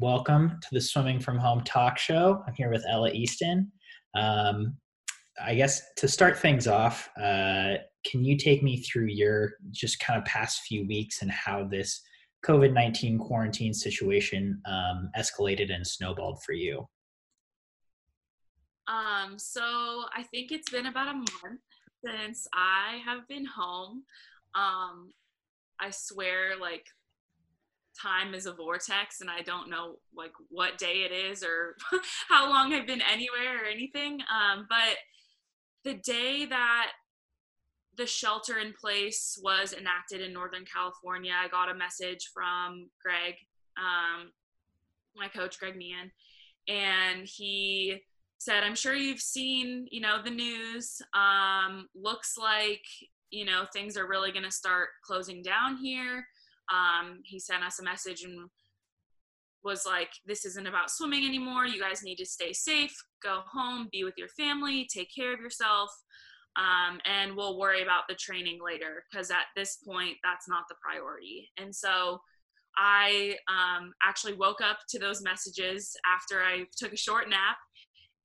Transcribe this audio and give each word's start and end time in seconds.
welcome 0.00 0.60
to 0.62 0.68
the 0.70 0.80
Swimming 0.80 1.18
from 1.18 1.38
Home 1.38 1.62
talk 1.64 1.98
show. 1.98 2.40
I'm 2.46 2.54
here 2.54 2.70
with 2.70 2.84
Ella 2.88 3.10
Eastin. 3.10 3.66
Um, 4.14 4.76
I 5.44 5.56
guess 5.56 5.82
to 5.96 6.06
start 6.06 6.38
things 6.38 6.68
off, 6.68 7.08
uh, 7.20 7.74
can 8.06 8.24
you 8.24 8.36
take 8.36 8.62
me 8.62 8.82
through 8.82 9.06
your 9.06 9.54
just 9.72 9.98
kind 9.98 10.16
of 10.16 10.24
past 10.24 10.62
few 10.62 10.86
weeks 10.86 11.22
and 11.22 11.30
how 11.32 11.64
this 11.64 12.00
COVID 12.46 12.72
19 12.72 13.18
quarantine 13.18 13.74
situation 13.74 14.60
um, 14.66 15.10
escalated 15.18 15.74
and 15.74 15.84
snowballed 15.84 16.42
for 16.44 16.52
you? 16.52 16.88
Um, 18.86 19.36
so 19.36 20.04
I 20.16 20.22
think 20.30 20.52
it's 20.52 20.70
been 20.70 20.86
about 20.86 21.08
a 21.08 21.14
month 21.14 21.60
since 22.04 22.46
I 22.54 23.00
have 23.04 23.26
been 23.26 23.44
home. 23.44 24.04
Um, 24.54 25.12
I 25.80 25.90
swear, 25.90 26.56
like, 26.60 26.86
time 28.00 28.34
is 28.34 28.46
a 28.46 28.52
vortex 28.52 29.20
and 29.20 29.30
I 29.30 29.42
don't 29.42 29.70
know 29.70 29.96
like 30.14 30.32
what 30.48 30.78
day 30.78 31.06
it 31.08 31.12
is 31.12 31.42
or 31.42 31.76
how 32.28 32.48
long 32.48 32.72
I've 32.72 32.86
been 32.86 33.02
anywhere 33.02 33.62
or 33.62 33.66
anything. 33.66 34.20
Um, 34.32 34.66
but 34.68 34.96
the 35.84 35.94
day 35.94 36.46
that 36.46 36.90
the 37.96 38.06
shelter 38.06 38.58
in 38.58 38.72
place 38.72 39.38
was 39.42 39.72
enacted 39.72 40.20
in 40.20 40.32
Northern 40.32 40.64
California, 40.64 41.32
I 41.36 41.48
got 41.48 41.70
a 41.70 41.74
message 41.74 42.30
from 42.32 42.88
Greg, 43.02 43.34
um, 43.76 44.30
my 45.16 45.28
coach, 45.28 45.58
Greg 45.58 45.76
Meehan, 45.76 46.12
and 46.68 47.26
he 47.26 48.02
said, 48.38 48.62
I'm 48.62 48.76
sure 48.76 48.94
you've 48.94 49.20
seen, 49.20 49.88
you 49.90 50.00
know, 50.00 50.22
the 50.22 50.30
news. 50.30 51.02
Um, 51.12 51.88
looks 51.94 52.36
like, 52.38 52.84
you 53.30 53.44
know, 53.44 53.64
things 53.72 53.96
are 53.96 54.06
really 54.06 54.30
going 54.30 54.44
to 54.44 54.50
start 54.50 54.90
closing 55.04 55.42
down 55.42 55.76
here. 55.76 56.24
Um, 56.72 57.20
he 57.24 57.38
sent 57.38 57.64
us 57.64 57.78
a 57.78 57.84
message 57.84 58.22
and 58.22 58.48
was 59.64 59.84
like, 59.86 60.10
This 60.26 60.44
isn't 60.44 60.66
about 60.66 60.90
swimming 60.90 61.26
anymore. 61.26 61.66
You 61.66 61.80
guys 61.80 62.02
need 62.02 62.16
to 62.16 62.26
stay 62.26 62.52
safe, 62.52 62.94
go 63.22 63.42
home, 63.50 63.88
be 63.90 64.04
with 64.04 64.14
your 64.16 64.28
family, 64.28 64.88
take 64.92 65.08
care 65.14 65.34
of 65.34 65.40
yourself. 65.40 65.90
Um, 66.56 66.98
and 67.04 67.36
we'll 67.36 67.58
worry 67.58 67.82
about 67.82 68.04
the 68.08 68.16
training 68.16 68.58
later 68.64 69.04
because 69.10 69.30
at 69.30 69.46
this 69.54 69.76
point, 69.86 70.16
that's 70.24 70.48
not 70.48 70.64
the 70.68 70.74
priority. 70.82 71.48
And 71.56 71.74
so 71.74 72.18
I 72.76 73.36
um, 73.48 73.92
actually 74.02 74.34
woke 74.34 74.60
up 74.60 74.78
to 74.88 74.98
those 74.98 75.22
messages 75.22 75.96
after 76.04 76.42
I 76.42 76.64
took 76.76 76.92
a 76.92 76.96
short 76.96 77.28
nap 77.28 77.58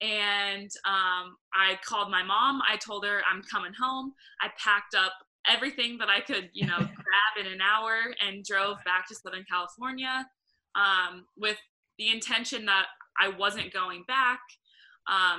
and 0.02 0.70
um, 0.86 1.38
I 1.54 1.80
called 1.86 2.12
my 2.12 2.24
mom. 2.24 2.62
I 2.70 2.78
told 2.78 3.06
her 3.06 3.22
I'm 3.32 3.42
coming 3.44 3.72
home. 3.80 4.14
I 4.42 4.50
packed 4.62 4.96
up 4.96 5.14
everything 5.50 5.98
that 6.00 6.10
I 6.10 6.22
could, 6.22 6.50
you 6.54 6.66
know, 6.66 6.78
grab 6.78 7.46
in 7.46 7.52
an 7.52 7.60
hour 7.62 8.14
and 8.26 8.44
drove 8.44 8.78
back 8.86 9.08
to 9.08 9.16
Southern 9.16 9.46
California 9.50 10.28
um, 10.76 11.26
with 11.38 11.58
the 11.98 12.10
intention 12.10 12.66
that 12.66 12.86
I 13.22 13.30
wasn't 13.30 13.74
going 13.74 14.04
back 14.08 14.40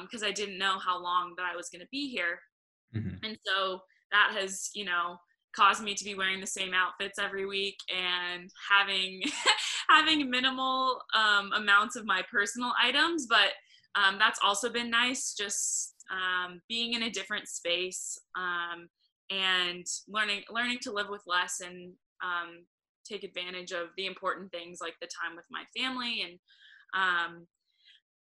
because 0.03 0.23
um, 0.23 0.29
I 0.29 0.33
didn't 0.33 0.59
know 0.59 0.79
how 0.79 1.03
long 1.03 1.35
that 1.37 1.47
I 1.51 1.57
was 1.57 1.69
going 1.71 1.81
to 1.81 1.89
be 1.91 2.09
here. 2.09 2.39
Mm-hmm. 2.95 3.25
And 3.25 3.39
so 3.45 3.81
that 4.13 4.37
has, 4.39 4.71
you 4.75 4.85
know, 4.85 5.17
caused 5.57 5.83
me 5.83 5.95
to 5.95 6.05
be 6.05 6.15
wearing 6.15 6.41
the 6.41 6.47
same 6.47 6.73
outfits 6.75 7.19
every 7.19 7.47
week 7.47 7.77
and 7.95 8.51
having 8.71 9.23
having 9.89 10.31
minimal 10.31 11.01
um, 11.15 11.53
amounts 11.53 11.97
of 11.97 12.05
my 12.05 12.23
personal 12.31 12.73
items, 12.83 13.27
but 13.29 13.53
um, 13.95 14.17
that's 14.19 14.41
also 14.43 14.71
been 14.71 14.91
nice 14.91 15.35
just 15.35 15.95
um, 16.11 16.61
being 16.69 16.95
in 16.95 17.05
a 17.05 17.11
different 17.11 17.49
space 17.49 18.19
um, 18.37 18.89
and 19.31 19.87
learning 20.09 20.43
learning 20.51 20.79
to 20.83 20.93
live 20.93 21.09
with 21.09 21.23
less 21.27 21.61
and 21.61 21.93
um, 22.23 22.65
take 23.05 23.25
advantage 23.25 23.73
of 23.73 23.89
the 23.97 24.07
important 24.07 24.51
things 24.51 24.79
like 24.81 24.95
the 25.01 25.09
time 25.09 25.37
with 25.37 25.47
my 25.51 25.65
family 25.77 26.23
and 26.23 26.39
um, 26.95 27.47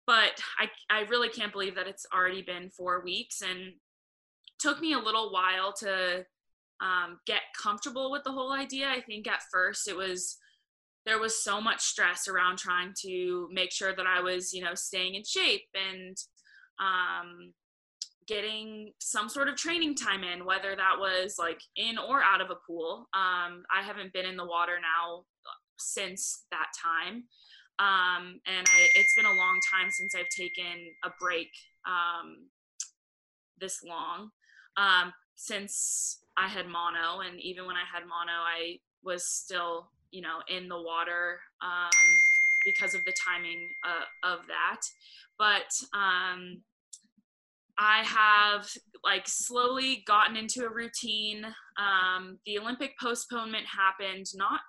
but 0.08 0.42
I, 0.60 0.70
I 0.90 1.02
really 1.10 1.30
can't 1.30 1.52
believe 1.52 1.76
that 1.76 1.88
it's 1.88 2.06
already 2.14 2.42
been 2.42 2.70
four 2.70 3.02
weeks 3.04 3.42
and 3.42 3.74
took 4.60 4.80
me 4.80 4.94
a 4.94 5.00
little 5.00 5.32
while 5.32 5.74
to 5.80 6.26
um, 6.82 7.20
get 7.26 7.42
comfortable 7.62 8.12
with 8.12 8.24
the 8.24 8.32
whole 8.32 8.52
idea. 8.52 8.88
I 8.90 9.02
think 9.02 9.28
at 9.28 9.44
first 9.52 9.88
it 9.88 9.96
was 9.96 10.38
there 11.06 11.20
was 11.20 11.44
so 11.44 11.60
much 11.60 11.82
stress 11.82 12.28
around 12.28 12.58
trying 12.58 12.94
to 13.02 13.48
make 13.52 13.72
sure 13.72 13.96
that 13.96 14.06
I 14.06 14.22
was, 14.22 14.54
you 14.54 14.64
know, 14.64 14.76
staying 14.76 15.16
in 15.16 15.24
shape 15.24 15.68
and 15.74 16.16
um, 16.80 17.54
getting 18.32 18.94
some 19.00 19.28
sort 19.28 19.50
of 19.50 19.58
training 19.58 19.94
time 19.94 20.24
in, 20.24 20.46
whether 20.46 20.74
that 20.74 20.96
was 20.98 21.36
like 21.38 21.60
in 21.76 21.98
or 21.98 22.24
out 22.24 22.40
of 22.40 22.50
a 22.50 22.56
pool. 22.66 23.10
Um, 23.14 23.64
I 23.70 23.82
haven't 23.84 24.14
been 24.14 24.26
in 24.26 24.38
the 24.38 24.46
water 24.46 24.78
now 24.82 25.26
since 25.78 26.46
that 26.50 26.68
time. 26.82 27.26
Um, 27.80 28.40
and 28.48 28.66
I, 28.68 28.88
it's 28.96 29.16
been 29.18 29.26
a 29.26 29.38
long 29.38 29.60
time 29.74 29.90
since 29.92 30.16
I've 30.16 30.30
taken 30.30 30.80
a 31.04 31.10
break 31.20 31.50
um, 31.86 32.48
this 33.60 33.84
long. 33.84 34.30
Um, 34.78 35.12
since 35.36 36.20
I 36.38 36.48
had 36.48 36.68
mono, 36.68 37.20
and 37.28 37.38
even 37.42 37.66
when 37.66 37.76
I 37.76 37.84
had 37.92 38.04
mono, 38.04 38.32
I 38.32 38.78
was 39.04 39.28
still 39.28 39.90
you 40.12 40.22
know 40.22 40.40
in 40.48 40.70
the 40.70 40.82
water 40.82 41.40
um, 41.62 41.90
because 42.66 42.94
of 42.94 43.04
the 43.06 43.14
timing 43.26 43.68
uh, 43.84 44.34
of 44.34 44.40
that 44.48 44.82
but 45.42 45.74
um, 45.98 46.62
i 47.82 48.04
have 48.04 48.70
like 49.04 49.28
slowly 49.28 50.04
gotten 50.06 50.38
into 50.38 50.64
a 50.64 50.70
routine. 50.70 51.44
Um, 51.78 52.38
the 52.46 52.60
olympic 52.60 52.92
postponement 53.00 53.66
happened 53.66 54.28
not 54.36 54.62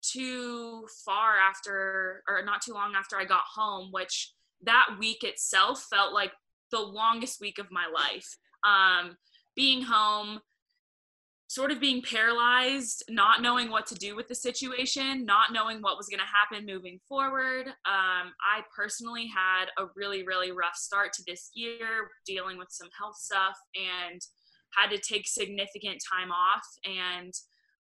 too 0.00 0.86
far 1.04 1.36
after 1.36 2.22
or 2.28 2.44
not 2.44 2.62
too 2.62 2.72
long 2.72 2.92
after 2.96 3.18
i 3.18 3.24
got 3.24 3.42
home 3.52 3.88
which 3.90 4.32
that 4.64 4.88
week 4.98 5.24
itself 5.24 5.86
felt 5.90 6.12
like 6.12 6.32
the 6.70 6.80
longest 6.80 7.40
week 7.40 7.58
of 7.58 7.70
my 7.70 7.86
life. 7.86 8.36
Um, 8.64 9.16
being 9.54 9.82
home 9.82 10.40
sort 11.58 11.72
of 11.72 11.80
being 11.80 12.00
paralyzed, 12.00 13.02
not 13.10 13.42
knowing 13.42 13.68
what 13.68 13.84
to 13.84 13.96
do 13.96 14.14
with 14.14 14.28
the 14.28 14.34
situation, 14.34 15.24
not 15.24 15.52
knowing 15.52 15.82
what 15.82 15.96
was 15.96 16.06
going 16.06 16.20
to 16.20 16.24
happen 16.24 16.64
moving 16.64 17.00
forward. 17.08 17.66
Um, 17.66 18.32
I 18.40 18.62
personally 18.76 19.26
had 19.26 19.64
a 19.76 19.88
really, 19.96 20.24
really 20.24 20.52
rough 20.52 20.76
start 20.76 21.12
to 21.14 21.22
this 21.26 21.50
year, 21.54 22.10
dealing 22.24 22.58
with 22.58 22.68
some 22.70 22.86
health 22.96 23.16
stuff, 23.16 23.56
and 23.74 24.20
had 24.76 24.90
to 24.90 24.98
take 24.98 25.26
significant 25.26 26.00
time 26.08 26.30
off. 26.30 26.62
And 26.84 27.34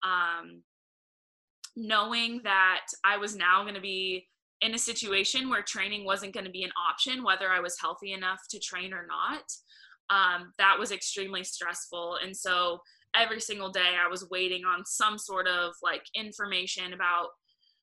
um, 0.03 0.63
knowing 1.77 2.41
that 2.43 2.87
I 3.05 3.19
was 3.19 3.37
now 3.37 3.63
going 3.63 3.77
to 3.77 3.81
be 3.81 4.27
in 4.63 4.75
a 4.75 4.79
situation 4.79 5.49
where 5.49 5.63
training 5.63 6.05
wasn't 6.05 6.35
going 6.35 6.47
to 6.47 6.51
be 6.51 6.65
an 6.65 6.73
option, 6.91 7.23
whether 7.23 7.49
I 7.49 7.61
was 7.61 7.79
healthy 7.81 8.15
enough 8.15 8.41
to 8.51 8.59
train 8.59 8.93
or 8.93 9.07
not. 9.07 9.45
Um, 10.11 10.55
that 10.59 10.75
was 10.77 10.91
extremely 10.91 11.45
stressful. 11.45 12.19
And 12.21 12.37
so 12.37 12.81
every 13.17 13.41
single 13.41 13.71
day 13.71 13.95
I 14.03 14.09
was 14.09 14.29
waiting 14.31 14.65
on 14.65 14.85
some 14.85 15.19
sort 15.19 15.47
of 15.49 15.73
like 15.83 16.03
information 16.15 16.93
about 16.93 17.29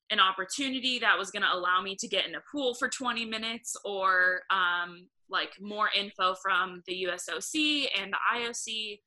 an 0.09 0.19
opportunity 0.19 0.99
that 0.99 1.17
was 1.17 1.31
going 1.31 1.43
to 1.43 1.53
allow 1.53 1.81
me 1.81 1.95
to 1.99 2.07
get 2.07 2.25
in 2.25 2.35
a 2.35 2.43
pool 2.51 2.73
for 2.75 2.87
20 2.87 3.25
minutes 3.25 3.75
or 3.83 4.41
um, 4.49 5.07
like 5.29 5.51
more 5.59 5.89
info 5.97 6.35
from 6.41 6.81
the 6.87 7.07
USOC 7.09 7.87
and 7.99 8.13
the 8.13 8.17
IOC 8.33 8.99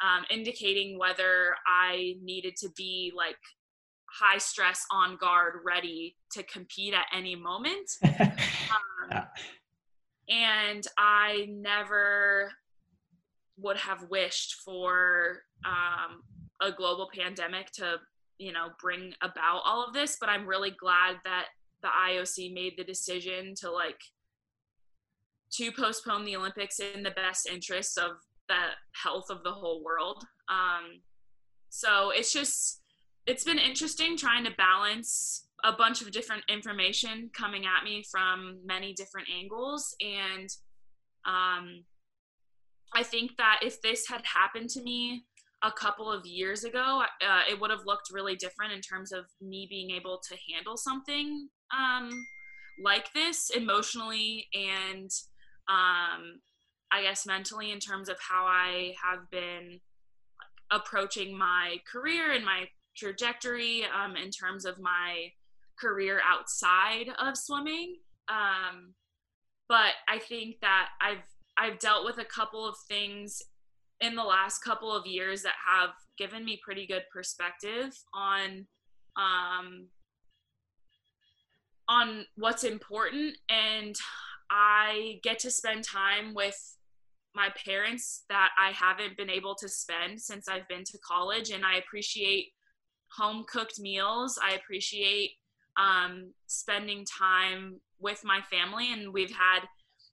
um, 0.00 0.24
indicating 0.30 0.98
whether 0.98 1.54
I 1.66 2.14
needed 2.22 2.56
to 2.56 2.70
be 2.76 3.12
like 3.16 3.38
high 4.10 4.38
stress 4.38 4.84
on 4.90 5.16
guard 5.16 5.60
ready 5.64 6.16
to 6.32 6.42
compete 6.44 6.94
at 6.94 7.06
any 7.16 7.36
moment. 7.36 7.90
um, 8.04 9.26
and 10.28 10.86
I 10.96 11.46
never 11.50 12.52
would 13.56 13.76
have 13.76 14.04
wished 14.08 14.56
for 14.64 15.42
um, 15.64 16.22
a 16.60 16.72
global 16.72 17.08
pandemic 17.16 17.70
to 17.72 17.96
you 18.38 18.52
know 18.52 18.68
bring 18.80 19.12
about 19.22 19.62
all 19.64 19.84
of 19.84 19.92
this 19.92 20.16
but 20.20 20.28
i'm 20.28 20.46
really 20.46 20.72
glad 20.80 21.16
that 21.24 21.46
the 21.82 21.88
ioc 21.88 22.52
made 22.52 22.74
the 22.76 22.84
decision 22.84 23.54
to 23.56 23.70
like 23.70 24.00
to 25.50 25.72
postpone 25.72 26.24
the 26.24 26.36
olympics 26.36 26.78
in 26.78 27.02
the 27.02 27.10
best 27.10 27.48
interests 27.48 27.96
of 27.96 28.12
the 28.48 28.54
health 29.02 29.26
of 29.30 29.42
the 29.44 29.52
whole 29.52 29.82
world. 29.84 30.24
Um, 30.48 31.00
so 31.68 32.10
it's 32.10 32.32
just 32.32 32.80
it's 33.26 33.44
been 33.44 33.58
interesting 33.58 34.16
trying 34.16 34.44
to 34.44 34.50
balance 34.52 35.46
a 35.64 35.72
bunch 35.72 36.00
of 36.00 36.10
different 36.10 36.44
information 36.48 37.30
coming 37.36 37.64
at 37.66 37.84
me 37.84 38.02
from 38.10 38.58
many 38.64 38.94
different 38.94 39.28
angles. 39.34 39.94
And 40.00 40.48
um, 41.26 41.84
I 42.94 43.02
think 43.02 43.32
that 43.36 43.60
if 43.62 43.82
this 43.82 44.08
had 44.08 44.22
happened 44.24 44.70
to 44.70 44.82
me 44.82 45.24
a 45.62 45.72
couple 45.72 46.10
of 46.10 46.24
years 46.24 46.64
ago, 46.64 47.02
uh, 47.20 47.40
it 47.50 47.60
would 47.60 47.70
have 47.70 47.84
looked 47.84 48.10
really 48.12 48.36
different 48.36 48.72
in 48.72 48.80
terms 48.80 49.12
of 49.12 49.24
me 49.40 49.66
being 49.68 49.90
able 49.90 50.20
to 50.28 50.36
handle 50.52 50.76
something 50.76 51.48
um, 51.76 52.10
like 52.82 53.12
this 53.12 53.50
emotionally 53.50 54.46
and 54.54 55.10
um, 55.68 56.40
I 56.90 57.02
guess 57.02 57.26
mentally 57.26 57.72
in 57.72 57.80
terms 57.80 58.08
of 58.08 58.16
how 58.20 58.46
I 58.46 58.94
have 59.02 59.30
been 59.30 59.80
approaching 60.70 61.36
my 61.36 61.76
career 61.90 62.32
and 62.32 62.44
my 62.44 62.68
trajectory 62.96 63.84
um, 63.84 64.16
in 64.16 64.30
terms 64.30 64.64
of 64.64 64.78
my 64.78 65.32
career 65.78 66.20
outside 66.24 67.08
of 67.18 67.36
swimming. 67.36 67.96
Um, 68.28 68.94
but 69.68 69.92
I 70.08 70.18
think 70.18 70.60
that 70.60 70.88
I've 71.00 71.24
I've 71.58 71.78
dealt 71.80 72.04
with 72.04 72.18
a 72.18 72.24
couple 72.24 72.66
of 72.66 72.76
things 72.88 73.42
in 74.00 74.14
the 74.14 74.24
last 74.24 74.60
couple 74.60 74.92
of 74.94 75.06
years 75.06 75.42
that 75.42 75.54
have 75.66 75.90
given 76.16 76.44
me 76.44 76.60
pretty 76.62 76.86
good 76.86 77.02
perspective 77.12 77.96
on 78.14 78.66
um, 79.16 79.88
on 81.88 82.24
what's 82.36 82.64
important. 82.64 83.36
And 83.48 83.96
I 84.50 85.20
get 85.22 85.38
to 85.40 85.50
spend 85.50 85.84
time 85.84 86.34
with 86.34 86.76
my 87.34 87.48
parents 87.64 88.24
that 88.28 88.50
I 88.58 88.70
haven't 88.70 89.16
been 89.16 89.30
able 89.30 89.54
to 89.56 89.68
spend 89.68 90.20
since 90.20 90.48
I've 90.48 90.68
been 90.68 90.84
to 90.84 90.98
college. 90.98 91.50
And 91.50 91.64
I 91.64 91.76
appreciate 91.76 92.52
home 93.16 93.44
cooked 93.48 93.80
meals. 93.80 94.38
I 94.42 94.54
appreciate 94.54 95.32
um, 95.78 96.32
spending 96.46 97.04
time 97.04 97.80
with 97.98 98.22
my 98.24 98.40
family. 98.50 98.92
And 98.92 99.12
we've 99.12 99.32
had 99.32 99.60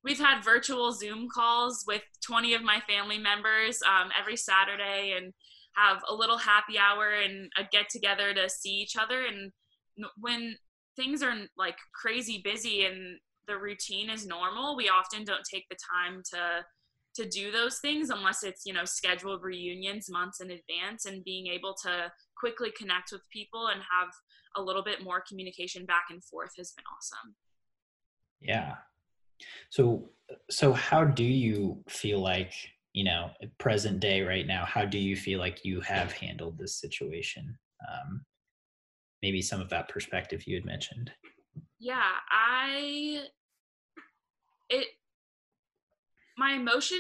we've 0.06 0.20
had 0.20 0.44
virtual 0.44 0.94
Zoom 0.94 1.28
calls 1.34 1.84
with 1.88 2.04
20 2.24 2.54
of 2.54 2.64
my 2.64 2.80
family 2.88 3.18
members 3.18 3.82
um, 3.84 4.12
every 4.18 4.38
Saturday 4.38 5.16
and 5.18 5.34
have 5.76 6.02
a 6.08 6.14
little 6.14 6.38
happy 6.38 6.78
hour 6.78 7.10
and 7.10 7.52
a 7.58 7.64
get 7.70 7.90
together 7.90 8.34
to 8.34 8.48
see 8.48 8.70
each 8.70 8.96
other. 8.96 9.26
And 9.26 9.52
when 10.18 10.56
things 10.96 11.24
are 11.24 11.34
like 11.58 11.78
crazy 11.94 12.40
busy 12.44 12.86
and 12.86 13.18
the 13.48 13.58
routine 13.58 14.10
is 14.10 14.28
normal, 14.28 14.78
we 14.78 14.90
often 14.90 15.26
don't 15.26 15.44
take 15.52 15.66
the 15.70 15.78
time 15.92 16.22
to 16.32 16.64
to 17.16 17.26
do 17.30 17.50
those 17.50 17.80
things 17.80 18.10
unless 18.10 18.44
it's 18.44 18.66
you 18.66 18.74
know 18.74 18.84
scheduled 18.84 19.42
reunions 19.42 20.10
months 20.10 20.42
in 20.42 20.52
advance 20.52 21.06
and 21.06 21.24
being 21.24 21.48
able 21.48 21.74
to 21.74 22.12
quickly 22.38 22.70
connect 22.78 23.10
with 23.14 23.22
people 23.32 23.68
and 23.68 23.80
have 23.80 24.10
a 24.58 24.62
little 24.62 24.84
bit 24.84 25.02
more 25.02 25.24
communication 25.26 25.86
back 25.86 26.08
and 26.10 26.22
forth 26.26 26.52
has 26.58 26.74
been 26.74 26.84
awesome 26.94 27.34
yeah 28.42 28.76
so, 29.70 30.10
so 30.50 30.74
how 30.74 31.04
do 31.04 31.24
you 31.24 31.84
feel 31.88 32.20
like, 32.20 32.54
you 32.94 33.04
know, 33.04 33.30
present 33.58 34.00
day 34.00 34.22
right 34.22 34.48
now, 34.48 34.66
how 34.66 34.86
do 34.86 34.98
you 34.98 35.16
feel 35.16 35.40
like 35.40 35.66
you 35.66 35.82
have 35.82 36.12
handled 36.12 36.58
this 36.58 36.76
situation? 36.76 37.58
Um, 37.90 38.26
maybe 39.22 39.42
some 39.42 39.62
of 39.62 39.70
that 39.70 39.90
perspective 39.90 40.48
you 40.48 40.56
had 40.56 40.66
mentioned. 40.66 41.12
Yeah, 41.80 42.12
I, 42.32 43.26
it, 44.70 44.88
my 46.38 46.54
emotion 46.54 47.00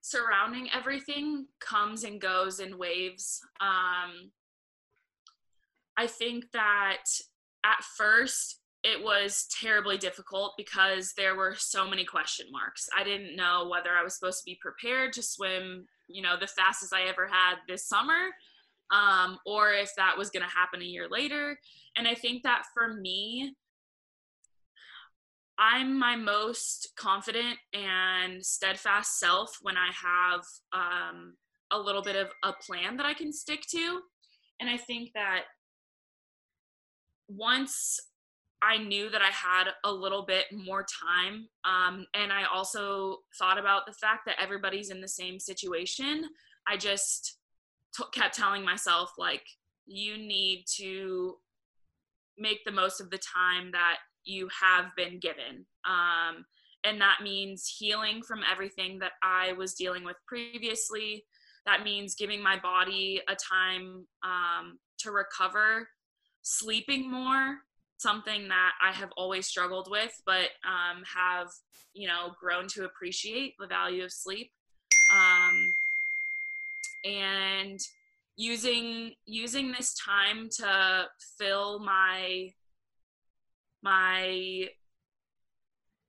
surrounding 0.00 0.68
everything 0.72 1.46
comes 1.60 2.04
and 2.04 2.20
goes 2.20 2.60
in 2.60 2.78
waves. 2.78 3.40
Um, 3.60 4.30
I 5.96 6.06
think 6.06 6.50
that 6.52 7.04
at 7.64 7.82
first 7.82 8.60
it 8.86 9.02
was 9.02 9.48
terribly 9.60 9.98
difficult 9.98 10.52
because 10.56 11.12
there 11.16 11.34
were 11.34 11.56
so 11.56 11.90
many 11.90 12.04
question 12.04 12.46
marks. 12.52 12.88
I 12.96 13.02
didn't 13.02 13.34
know 13.34 13.66
whether 13.68 13.90
I 13.90 14.04
was 14.04 14.14
supposed 14.14 14.38
to 14.38 14.44
be 14.44 14.60
prepared 14.62 15.12
to 15.14 15.22
swim, 15.22 15.86
you 16.06 16.22
know, 16.22 16.36
the 16.38 16.46
fastest 16.46 16.94
I 16.94 17.08
ever 17.08 17.26
had 17.26 17.56
this 17.66 17.88
summer, 17.88 18.28
um, 18.92 19.38
or 19.44 19.72
if 19.72 19.90
that 19.96 20.16
was 20.16 20.30
going 20.30 20.44
to 20.44 20.56
happen 20.56 20.82
a 20.82 20.84
year 20.84 21.08
later. 21.10 21.58
And 21.96 22.06
I 22.06 22.14
think 22.14 22.44
that 22.44 22.62
for 22.72 22.94
me, 22.94 23.56
I'm 25.58 25.98
my 25.98 26.14
most 26.14 26.92
confident 26.96 27.58
and 27.72 28.44
steadfast 28.46 29.18
self 29.18 29.58
when 29.62 29.76
I 29.76 29.90
have 30.00 30.42
um, 30.72 31.34
a 31.72 31.78
little 31.78 32.02
bit 32.02 32.14
of 32.14 32.30
a 32.44 32.52
plan 32.52 32.98
that 32.98 33.06
I 33.06 33.14
can 33.14 33.32
stick 33.32 33.62
to. 33.70 34.00
And 34.60 34.70
I 34.70 34.76
think 34.76 35.10
that 35.14 35.42
once 37.28 37.98
I 38.62 38.78
knew 38.78 39.10
that 39.10 39.22
I 39.22 39.30
had 39.30 39.68
a 39.84 39.92
little 39.92 40.24
bit 40.24 40.46
more 40.52 40.84
time. 40.84 41.48
Um, 41.64 42.06
and 42.14 42.32
I 42.32 42.44
also 42.52 43.18
thought 43.38 43.58
about 43.58 43.86
the 43.86 43.92
fact 43.92 44.22
that 44.26 44.40
everybody's 44.40 44.90
in 44.90 45.00
the 45.00 45.08
same 45.08 45.38
situation. 45.38 46.24
I 46.66 46.76
just 46.76 47.38
t- 47.96 48.04
kept 48.12 48.34
telling 48.34 48.64
myself, 48.64 49.12
like, 49.18 49.44
you 49.86 50.16
need 50.16 50.64
to 50.76 51.36
make 52.38 52.64
the 52.64 52.72
most 52.72 53.00
of 53.00 53.10
the 53.10 53.18
time 53.18 53.70
that 53.72 53.98
you 54.24 54.48
have 54.60 54.86
been 54.96 55.20
given. 55.20 55.66
Um, 55.88 56.44
and 56.82 57.00
that 57.00 57.18
means 57.22 57.72
healing 57.78 58.22
from 58.22 58.40
everything 58.50 58.98
that 59.00 59.12
I 59.22 59.52
was 59.52 59.74
dealing 59.74 60.04
with 60.04 60.16
previously. 60.26 61.24
That 61.66 61.84
means 61.84 62.14
giving 62.14 62.42
my 62.42 62.58
body 62.58 63.20
a 63.28 63.34
time 63.36 64.06
um, 64.24 64.78
to 64.98 65.10
recover, 65.10 65.88
sleeping 66.42 67.10
more, 67.10 67.58
something 67.98 68.48
that 68.48 68.72
I 68.82 68.92
have 68.92 69.10
always 69.16 69.46
struggled 69.46 69.88
with, 69.90 70.20
but 70.24 70.50
um, 70.64 71.02
have 71.14 71.48
you 71.94 72.06
know 72.06 72.34
grown 72.40 72.68
to 72.68 72.84
appreciate 72.84 73.54
the 73.58 73.66
value 73.66 74.04
of 74.04 74.12
sleep, 74.12 74.50
um, 75.12 75.74
and 77.04 77.80
using 78.36 79.12
using 79.24 79.72
this 79.72 79.94
time 79.94 80.48
to 80.58 81.06
fill 81.38 81.78
my 81.78 82.50
my 83.82 84.68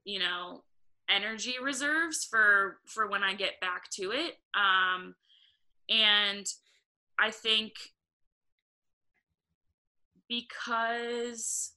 you 0.04 0.20
know 0.20 0.62
energy 1.10 1.56
reserves 1.62 2.28
for 2.30 2.78
for 2.86 3.08
when 3.08 3.24
I 3.24 3.34
get 3.34 3.60
back 3.62 3.90
to 3.94 4.12
it. 4.12 4.36
Um, 4.54 5.16
and 5.90 6.46
I 7.20 7.32
think 7.32 7.74
because 10.28 11.72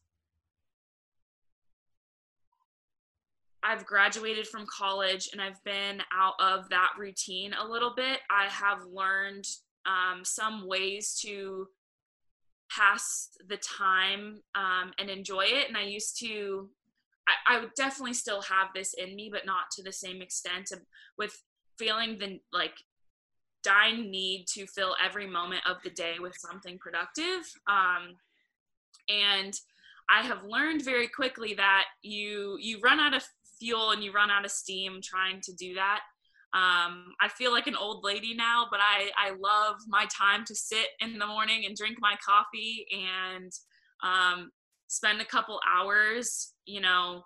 I've 3.62 3.84
graduated 3.84 4.46
from 4.46 4.66
college 4.66 5.28
and 5.32 5.40
I've 5.40 5.62
been 5.64 6.00
out 6.16 6.34
of 6.40 6.68
that 6.70 6.90
routine 6.98 7.52
a 7.52 7.66
little 7.66 7.92
bit. 7.94 8.20
I 8.30 8.46
have 8.48 8.78
learned 8.90 9.44
um, 9.86 10.24
some 10.24 10.66
ways 10.66 11.18
to 11.22 11.68
pass 12.70 13.30
the 13.48 13.58
time 13.58 14.42
um, 14.54 14.92
and 14.98 15.10
enjoy 15.10 15.44
it. 15.44 15.68
And 15.68 15.76
I 15.76 15.82
used 15.82 16.18
to, 16.20 16.68
I, 17.46 17.60
would 17.60 17.74
definitely 17.76 18.14
still 18.14 18.42
have 18.42 18.68
this 18.74 18.94
in 18.94 19.14
me, 19.14 19.28
but 19.32 19.46
not 19.46 19.70
to 19.72 19.82
the 19.82 19.92
same 19.92 20.22
extent 20.22 20.72
of, 20.72 20.80
with 21.18 21.42
feeling 21.78 22.18
the 22.18 22.40
like 22.52 22.74
dying 23.62 24.10
need 24.10 24.46
to 24.54 24.66
fill 24.66 24.96
every 25.04 25.26
moment 25.26 25.62
of 25.68 25.76
the 25.84 25.90
day 25.90 26.14
with 26.18 26.36
something 26.38 26.78
productive. 26.78 27.52
Um, 27.68 28.16
and 29.08 29.54
I 30.08 30.22
have 30.22 30.44
learned 30.44 30.84
very 30.84 31.08
quickly 31.08 31.54
that 31.54 31.84
you 32.02 32.56
you 32.60 32.80
run 32.82 32.98
out 32.98 33.14
of 33.14 33.24
fuel 33.60 33.90
and 33.90 34.02
you 34.02 34.12
run 34.12 34.30
out 34.30 34.44
of 34.44 34.50
steam 34.50 35.00
trying 35.02 35.40
to 35.42 35.52
do 35.54 35.74
that. 35.74 36.00
Um, 36.52 37.12
I 37.20 37.28
feel 37.28 37.52
like 37.52 37.68
an 37.68 37.76
old 37.76 38.02
lady 38.02 38.34
now, 38.34 38.66
but 38.70 38.80
I, 38.80 39.10
I 39.16 39.30
love 39.38 39.76
my 39.86 40.06
time 40.06 40.44
to 40.46 40.54
sit 40.54 40.88
in 40.98 41.18
the 41.18 41.26
morning 41.26 41.64
and 41.64 41.76
drink 41.76 41.98
my 42.00 42.16
coffee 42.24 42.86
and 42.92 43.52
um, 44.02 44.50
spend 44.88 45.20
a 45.20 45.24
couple 45.24 45.60
hours, 45.72 46.52
you 46.66 46.80
know, 46.80 47.22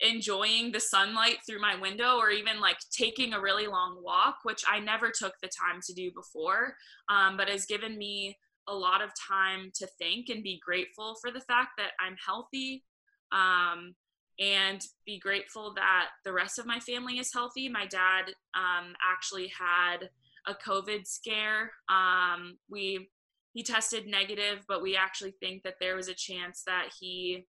enjoying 0.00 0.70
the 0.70 0.80
sunlight 0.80 1.38
through 1.46 1.60
my 1.60 1.76
window 1.76 2.18
or 2.18 2.30
even 2.30 2.60
like 2.60 2.76
taking 2.90 3.32
a 3.32 3.40
really 3.40 3.66
long 3.66 4.00
walk, 4.04 4.36
which 4.42 4.62
I 4.68 4.80
never 4.80 5.10
took 5.10 5.32
the 5.40 5.48
time 5.48 5.80
to 5.86 5.94
do 5.94 6.10
before, 6.14 6.74
um, 7.08 7.36
but 7.38 7.48
has 7.48 7.64
given 7.64 7.96
me 7.96 8.36
a 8.68 8.74
lot 8.74 9.02
of 9.02 9.10
time 9.28 9.70
to 9.76 9.86
think 9.98 10.28
and 10.28 10.42
be 10.42 10.60
grateful 10.64 11.16
for 11.22 11.30
the 11.30 11.40
fact 11.40 11.70
that 11.78 11.92
I'm 12.04 12.16
healthy. 12.24 12.84
Um, 13.32 13.94
and 14.38 14.84
be 15.06 15.18
grateful 15.18 15.72
that 15.74 16.08
the 16.24 16.32
rest 16.32 16.58
of 16.58 16.66
my 16.66 16.80
family 16.80 17.18
is 17.18 17.32
healthy. 17.32 17.68
My 17.68 17.86
dad 17.86 18.32
um, 18.54 18.94
actually 19.02 19.52
had 19.58 20.08
a 20.46 20.54
COVID 20.54 21.06
scare. 21.06 21.70
Um, 21.88 22.58
we 22.68 23.08
he 23.52 23.62
tested 23.62 24.08
negative, 24.08 24.64
but 24.66 24.82
we 24.82 24.96
actually 24.96 25.34
think 25.40 25.62
that 25.62 25.76
there 25.80 25.94
was 25.94 26.08
a 26.08 26.14
chance 26.14 26.62
that 26.66 26.88
he 27.00 27.46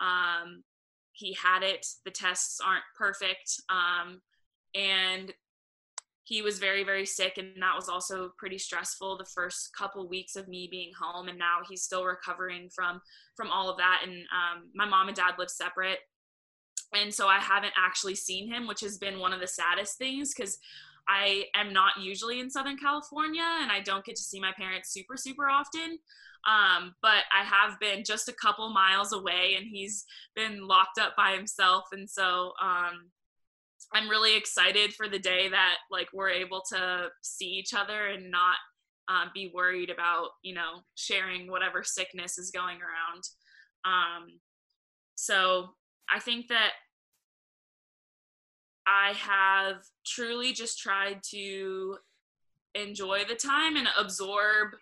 um, 0.00 0.62
he 1.12 1.34
had 1.34 1.64
it. 1.64 1.84
The 2.04 2.12
tests 2.12 2.60
aren't 2.64 2.84
perfect, 2.96 3.60
um, 3.68 4.20
and 4.74 5.32
he 6.22 6.42
was 6.42 6.60
very 6.60 6.84
very 6.84 7.06
sick, 7.06 7.38
and 7.38 7.60
that 7.60 7.74
was 7.74 7.88
also 7.88 8.30
pretty 8.38 8.58
stressful. 8.58 9.18
The 9.18 9.24
first 9.24 9.70
couple 9.76 10.08
weeks 10.08 10.36
of 10.36 10.46
me 10.46 10.68
being 10.70 10.92
home, 10.98 11.26
and 11.26 11.38
now 11.38 11.58
he's 11.68 11.82
still 11.82 12.04
recovering 12.04 12.70
from 12.72 13.00
from 13.36 13.50
all 13.50 13.68
of 13.68 13.78
that. 13.78 14.02
And 14.06 14.12
um, 14.12 14.70
my 14.74 14.86
mom 14.86 15.08
and 15.08 15.16
dad 15.16 15.34
live 15.38 15.50
separate, 15.50 15.98
and 16.94 17.12
so 17.12 17.28
I 17.28 17.38
haven't 17.38 17.74
actually 17.76 18.14
seen 18.14 18.50
him, 18.50 18.66
which 18.66 18.80
has 18.80 18.98
been 18.98 19.18
one 19.18 19.32
of 19.32 19.40
the 19.40 19.46
saddest 19.46 19.98
things 19.98 20.34
because 20.34 20.58
I 21.08 21.44
am 21.54 21.72
not 21.72 21.92
usually 22.00 22.40
in 22.40 22.50
Southern 22.50 22.76
California 22.76 23.46
and 23.60 23.70
I 23.70 23.80
don't 23.80 24.04
get 24.04 24.16
to 24.16 24.22
see 24.22 24.40
my 24.40 24.52
parents 24.56 24.90
super, 24.92 25.16
super 25.16 25.48
often. 25.48 25.98
Um, 26.46 26.94
but 27.02 27.24
I 27.36 27.44
have 27.44 27.78
been 27.80 28.04
just 28.04 28.28
a 28.28 28.34
couple 28.34 28.72
miles 28.72 29.12
away 29.12 29.56
and 29.56 29.66
he's 29.66 30.04
been 30.34 30.66
locked 30.66 30.98
up 30.98 31.14
by 31.16 31.32
himself. 31.32 31.84
And 31.92 32.08
so 32.08 32.52
um, 32.62 33.10
I'm 33.92 34.08
really 34.08 34.36
excited 34.36 34.94
for 34.94 35.08
the 35.08 35.18
day 35.18 35.48
that 35.48 35.76
like 35.90 36.08
we're 36.12 36.30
able 36.30 36.62
to 36.70 37.08
see 37.22 37.46
each 37.46 37.74
other 37.74 38.06
and 38.06 38.30
not 38.30 38.56
um, 39.08 39.30
be 39.32 39.50
worried 39.54 39.90
about 39.90 40.28
you 40.42 40.54
know 40.54 40.80
sharing 40.94 41.50
whatever 41.50 41.82
sickness 41.82 42.36
is 42.38 42.50
going 42.50 42.78
around 42.82 43.22
um, 43.84 44.38
so 45.14 45.70
i 46.14 46.18
think 46.18 46.48
that 46.48 46.72
i 48.86 49.12
have 49.12 49.76
truly 50.06 50.52
just 50.52 50.78
tried 50.78 51.22
to 51.22 51.96
enjoy 52.74 53.22
the 53.28 53.34
time 53.34 53.76
and 53.76 53.88
absorb 53.98 54.74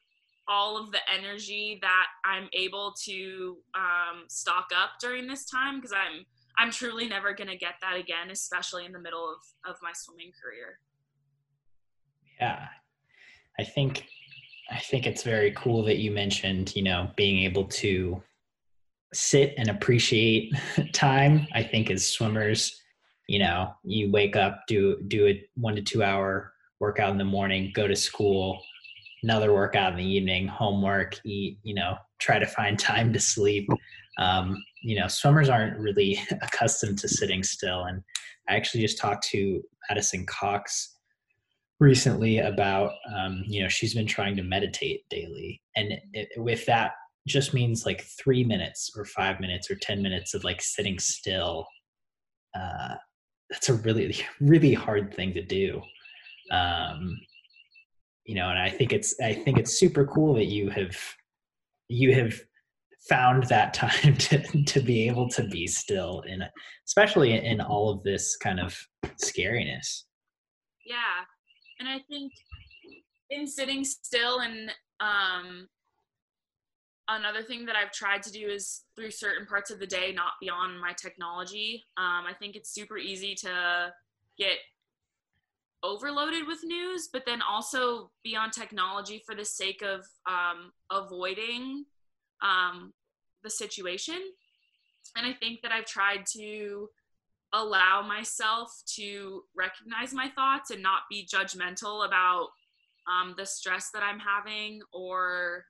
all 0.48 0.76
of 0.76 0.92
the 0.92 1.00
energy 1.12 1.78
that 1.82 2.06
i'm 2.24 2.48
able 2.52 2.94
to 3.02 3.56
um, 3.74 4.24
stock 4.28 4.68
up 4.76 4.90
during 5.00 5.26
this 5.26 5.44
time 5.44 5.76
because 5.76 5.92
i'm 5.92 6.24
i'm 6.58 6.70
truly 6.70 7.08
never 7.08 7.34
going 7.34 7.48
to 7.48 7.56
get 7.56 7.74
that 7.80 7.96
again 7.96 8.30
especially 8.30 8.84
in 8.84 8.92
the 8.92 8.98
middle 8.98 9.28
of 9.28 9.38
of 9.68 9.76
my 9.82 9.90
swimming 9.94 10.32
career. 10.42 10.78
Yeah. 12.40 12.68
I 13.58 13.64
think 13.64 14.06
I 14.70 14.78
think 14.78 15.06
it's 15.06 15.22
very 15.22 15.52
cool 15.52 15.84
that 15.84 15.98
you 15.98 16.10
mentioned, 16.10 16.74
you 16.74 16.82
know, 16.82 17.10
being 17.16 17.44
able 17.44 17.64
to 17.64 18.20
sit 19.16 19.54
and 19.56 19.68
appreciate 19.68 20.52
time. 20.92 21.46
I 21.54 21.62
think 21.62 21.90
as 21.90 22.06
swimmers, 22.06 22.80
you 23.28 23.38
know, 23.38 23.74
you 23.82 24.10
wake 24.10 24.36
up, 24.36 24.62
do 24.68 25.00
do 25.08 25.26
a 25.26 25.44
one 25.54 25.74
to 25.76 25.82
two 25.82 26.02
hour 26.02 26.52
workout 26.78 27.10
in 27.10 27.18
the 27.18 27.24
morning, 27.24 27.72
go 27.74 27.88
to 27.88 27.96
school, 27.96 28.62
another 29.22 29.52
workout 29.52 29.92
in 29.92 29.98
the 29.98 30.06
evening, 30.06 30.46
homework, 30.46 31.18
eat, 31.24 31.58
you 31.62 31.74
know, 31.74 31.96
try 32.18 32.38
to 32.38 32.46
find 32.46 32.78
time 32.92 33.12
to 33.12 33.20
sleep. 33.20 33.68
Um, 34.18 34.62
you 34.82 34.98
know, 34.98 35.08
swimmers 35.08 35.48
aren't 35.48 35.78
really 35.78 36.20
accustomed 36.42 36.98
to 36.98 37.08
sitting 37.08 37.42
still. 37.42 37.84
And 37.84 38.02
I 38.48 38.54
actually 38.54 38.82
just 38.82 38.98
talked 38.98 39.24
to 39.28 39.62
Madison 39.88 40.26
Cox 40.26 40.96
recently 41.78 42.38
about 42.38 42.92
um, 43.14 43.42
you 43.46 43.62
know 43.62 43.68
she's 43.68 43.94
been 43.94 44.06
trying 44.06 44.34
to 44.36 44.42
meditate 44.42 45.06
daily 45.10 45.60
and 45.76 45.92
it, 46.14 46.28
with 46.36 46.64
that 46.66 46.92
just 47.26 47.54
means 47.54 47.86
like 47.86 48.02
three 48.02 48.44
minutes 48.44 48.90
or 48.96 49.04
five 49.04 49.40
minutes 49.40 49.70
or 49.70 49.76
ten 49.76 50.02
minutes 50.02 50.34
of 50.34 50.44
like 50.44 50.62
sitting 50.62 50.98
still 50.98 51.66
uh, 52.54 52.94
that's 53.50 53.68
a 53.68 53.74
really 53.74 54.16
really 54.40 54.74
hard 54.74 55.14
thing 55.14 55.34
to 55.34 55.42
do. 55.42 55.80
Um, 56.50 57.18
you 58.26 58.34
know 58.34 58.50
and 58.50 58.58
i 58.58 58.68
think 58.68 58.92
it's 58.92 59.14
i 59.20 59.32
think 59.32 59.56
it's 59.56 59.78
super 59.78 60.04
cool 60.04 60.34
that 60.34 60.46
you 60.46 60.68
have 60.68 60.96
you 61.88 62.12
have 62.12 62.34
found 63.08 63.44
that 63.44 63.72
time 63.74 64.16
to 64.16 64.38
to 64.64 64.80
be 64.80 65.06
able 65.06 65.28
to 65.28 65.44
be 65.44 65.66
still 65.66 66.22
in 66.26 66.42
especially 66.86 67.32
in 67.32 67.60
all 67.60 67.88
of 67.90 68.02
this 68.02 68.36
kind 68.36 68.60
of 68.60 68.76
scariness. 69.22 70.02
Yeah 70.84 71.24
and 71.78 71.88
I 71.88 72.00
think 72.08 72.32
in 73.30 73.46
sitting 73.46 73.84
still 73.84 74.40
and 74.40 74.70
um, 75.00 75.68
another 77.08 77.42
thing 77.42 77.66
that 77.66 77.76
I've 77.76 77.92
tried 77.92 78.22
to 78.24 78.32
do 78.32 78.48
is 78.48 78.82
through 78.94 79.10
certain 79.10 79.46
parts 79.46 79.70
of 79.70 79.78
the 79.78 79.86
day, 79.86 80.12
not 80.12 80.32
be 80.40 80.50
on 80.50 80.78
my 80.78 80.92
technology. 80.92 81.84
Um, 81.96 82.24
I 82.26 82.32
think 82.38 82.56
it's 82.56 82.74
super 82.74 82.98
easy 82.98 83.34
to 83.36 83.92
get 84.38 84.58
overloaded 85.82 86.46
with 86.46 86.64
news, 86.64 87.08
but 87.12 87.24
then 87.26 87.40
also 87.42 88.10
be 88.24 88.34
on 88.34 88.50
technology 88.50 89.22
for 89.24 89.34
the 89.34 89.44
sake 89.44 89.82
of 89.82 90.04
um, 90.26 90.72
avoiding 90.90 91.84
um, 92.42 92.92
the 93.44 93.50
situation. 93.50 94.20
And 95.16 95.26
I 95.26 95.32
think 95.32 95.62
that 95.62 95.72
I've 95.72 95.86
tried 95.86 96.26
to 96.36 96.88
allow 97.52 98.02
myself 98.02 98.82
to 98.96 99.42
recognize 99.56 100.12
my 100.12 100.28
thoughts 100.34 100.70
and 100.70 100.82
not 100.82 101.02
be 101.08 101.26
judgmental 101.26 102.06
about 102.06 102.48
um, 103.06 103.34
the 103.36 103.46
stress 103.46 103.90
that 103.94 104.02
I'm 104.02 104.18
having 104.18 104.80
or 104.92 105.64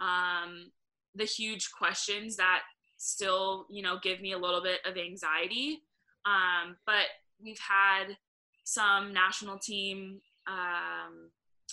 um, 0.00 0.70
the 1.14 1.24
huge 1.24 1.70
questions 1.72 2.36
that 2.36 2.62
still, 2.96 3.66
you 3.70 3.82
know, 3.82 3.98
give 4.02 4.20
me 4.20 4.32
a 4.32 4.38
little 4.38 4.62
bit 4.62 4.80
of 4.84 4.96
anxiety. 4.96 5.82
Um, 6.26 6.76
but 6.86 7.06
we've 7.42 7.58
had 7.58 8.16
some 8.64 9.12
national 9.12 9.58
team 9.58 10.20
um, 10.46 11.30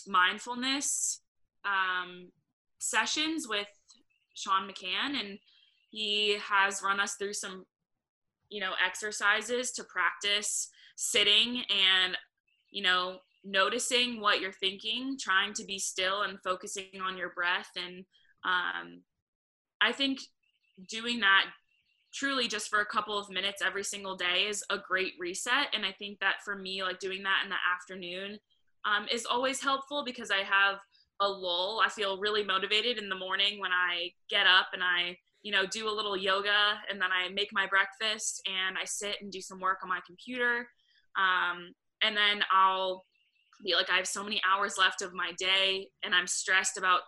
mindfulness 0.07 1.21
um, 1.65 2.31
sessions 2.79 3.47
with 3.47 3.67
Sean 4.33 4.69
McCann, 4.69 5.19
and 5.19 5.39
he 5.89 6.37
has 6.47 6.81
run 6.83 6.99
us 6.99 7.15
through 7.15 7.33
some 7.33 7.65
you 8.49 8.59
know 8.59 8.73
exercises 8.85 9.71
to 9.71 9.83
practice 9.83 10.69
sitting 10.95 11.63
and 11.69 12.15
you 12.69 12.83
know 12.83 13.17
noticing 13.45 14.19
what 14.19 14.41
you're 14.41 14.51
thinking 14.51 15.17
trying 15.19 15.53
to 15.53 15.63
be 15.65 15.79
still 15.79 16.23
and 16.23 16.39
focusing 16.43 17.01
on 17.05 17.17
your 17.17 17.29
breath. 17.29 17.69
And 17.75 18.05
um, 18.43 19.01
i 19.81 19.91
think 19.91 20.19
doing 20.89 21.19
that 21.19 21.45
truly 22.13 22.47
just 22.47 22.69
for 22.69 22.79
a 22.79 22.85
couple 22.85 23.17
of 23.17 23.29
minutes 23.29 23.61
every 23.65 23.83
single 23.83 24.15
day 24.15 24.45
is 24.47 24.63
a 24.69 24.77
great 24.77 25.13
reset. 25.19 25.67
And 25.73 25.85
i 25.85 25.91
think 25.91 26.19
that 26.19 26.35
for 26.43 26.55
me 26.55 26.83
like 26.83 26.99
doing 26.99 27.23
that 27.23 27.41
in 27.43 27.49
the 27.49 27.55
afternoon 27.73 28.39
um, 28.85 29.07
is 29.11 29.25
always 29.25 29.61
helpful 29.61 30.03
because 30.05 30.31
i 30.31 30.39
have 30.39 30.79
a 31.21 31.27
lull. 31.27 31.81
I 31.83 31.87
feel 31.87 32.19
really 32.19 32.43
motivated 32.43 32.97
in 32.97 33.07
the 33.07 33.15
morning 33.15 33.59
when 33.59 33.71
i 33.71 34.11
get 34.29 34.47
up 34.47 34.67
and 34.73 34.83
i 34.83 35.17
you 35.45 35.51
know, 35.51 35.63
do 35.67 35.87
a 35.87 35.93
little 35.93 36.17
yoga 36.17 36.79
and 36.89 36.99
then 36.99 37.09
I 37.11 37.31
make 37.31 37.49
my 37.53 37.67
breakfast 37.67 38.41
and 38.47 38.77
I 38.81 38.83
sit 38.83 39.17
and 39.21 39.31
do 39.31 39.41
some 39.41 39.59
work 39.59 39.77
on 39.83 39.89
my 39.89 39.99
computer. 40.03 40.67
Um, 41.15 41.75
and 42.01 42.17
then 42.17 42.41
I'll 42.51 43.05
like, 43.63 43.89
I 43.89 43.97
have 43.97 44.07
so 44.07 44.23
many 44.23 44.41
hours 44.49 44.77
left 44.77 45.01
of 45.01 45.13
my 45.13 45.31
day 45.37 45.89
and 46.03 46.13
I'm 46.13 46.27
stressed 46.27 46.77
about 46.77 47.01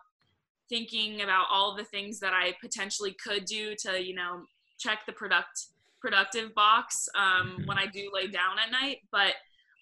thinking 0.70 1.22
about 1.22 1.46
all 1.51 1.75
the 1.75 1.84
things 1.84 2.20
that 2.20 2.34
I 2.34 2.54
potentially 2.62 3.16
could 3.24 3.46
do 3.46 3.75
to, 3.86 4.01
you 4.01 4.16
know, 4.16 4.44
check 4.80 5.00
the 5.06 5.13
product 5.13 5.68
productive 6.00 6.54
box 6.54 7.10
um, 7.16 7.50
mm-hmm. 7.50 7.66
when 7.66 7.77
I 7.77 7.88
do 7.88 8.10
lay 8.13 8.27
down 8.27 8.58
at 8.63 8.72
night. 8.72 8.98
But 9.12 9.34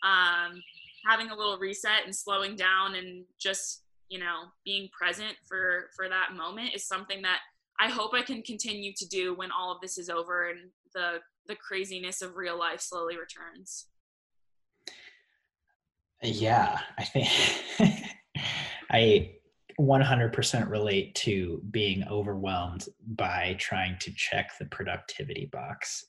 um, 0.03 0.62
having 1.07 1.29
a 1.29 1.36
little 1.36 1.57
reset 1.57 2.05
and 2.05 2.15
slowing 2.15 2.55
down 2.55 2.95
and 2.95 3.25
just, 3.39 3.84
you 4.10 4.19
know, 4.19 4.45
being 4.63 4.89
present 4.98 5.36
for 5.48 5.89
for 5.95 6.07
that 6.10 6.36
moment 6.36 6.75
is 6.75 6.88
something 6.88 7.22
that 7.24 7.39
I 7.79 7.89
hope 7.89 8.13
I 8.13 8.22
can 8.22 8.41
continue 8.41 8.93
to 8.95 9.07
do 9.07 9.36
when 9.36 9.50
all 9.51 9.72
of 9.72 9.81
this 9.81 9.98
is 9.98 10.10
over 10.10 10.50
and 10.50 10.69
the 10.93 11.19
the 11.48 11.55
craziness 11.55 12.22
of 12.22 12.36
real 12.36 12.57
life 12.57 12.81
slowly 12.81 13.17
returns. 13.17 13.88
Yeah, 16.25 16.79
I 16.98 17.03
think 17.03 17.29
I 18.91 19.32
100% 19.79 20.70
relate 20.70 21.15
to 21.15 21.62
being 21.72 22.03
overwhelmed 22.10 22.88
by 23.15 23.55
trying 23.60 23.98
to 24.00 24.12
check 24.15 24.51
the 24.58 24.65
productivity 24.65 25.50
box. 25.51 26.05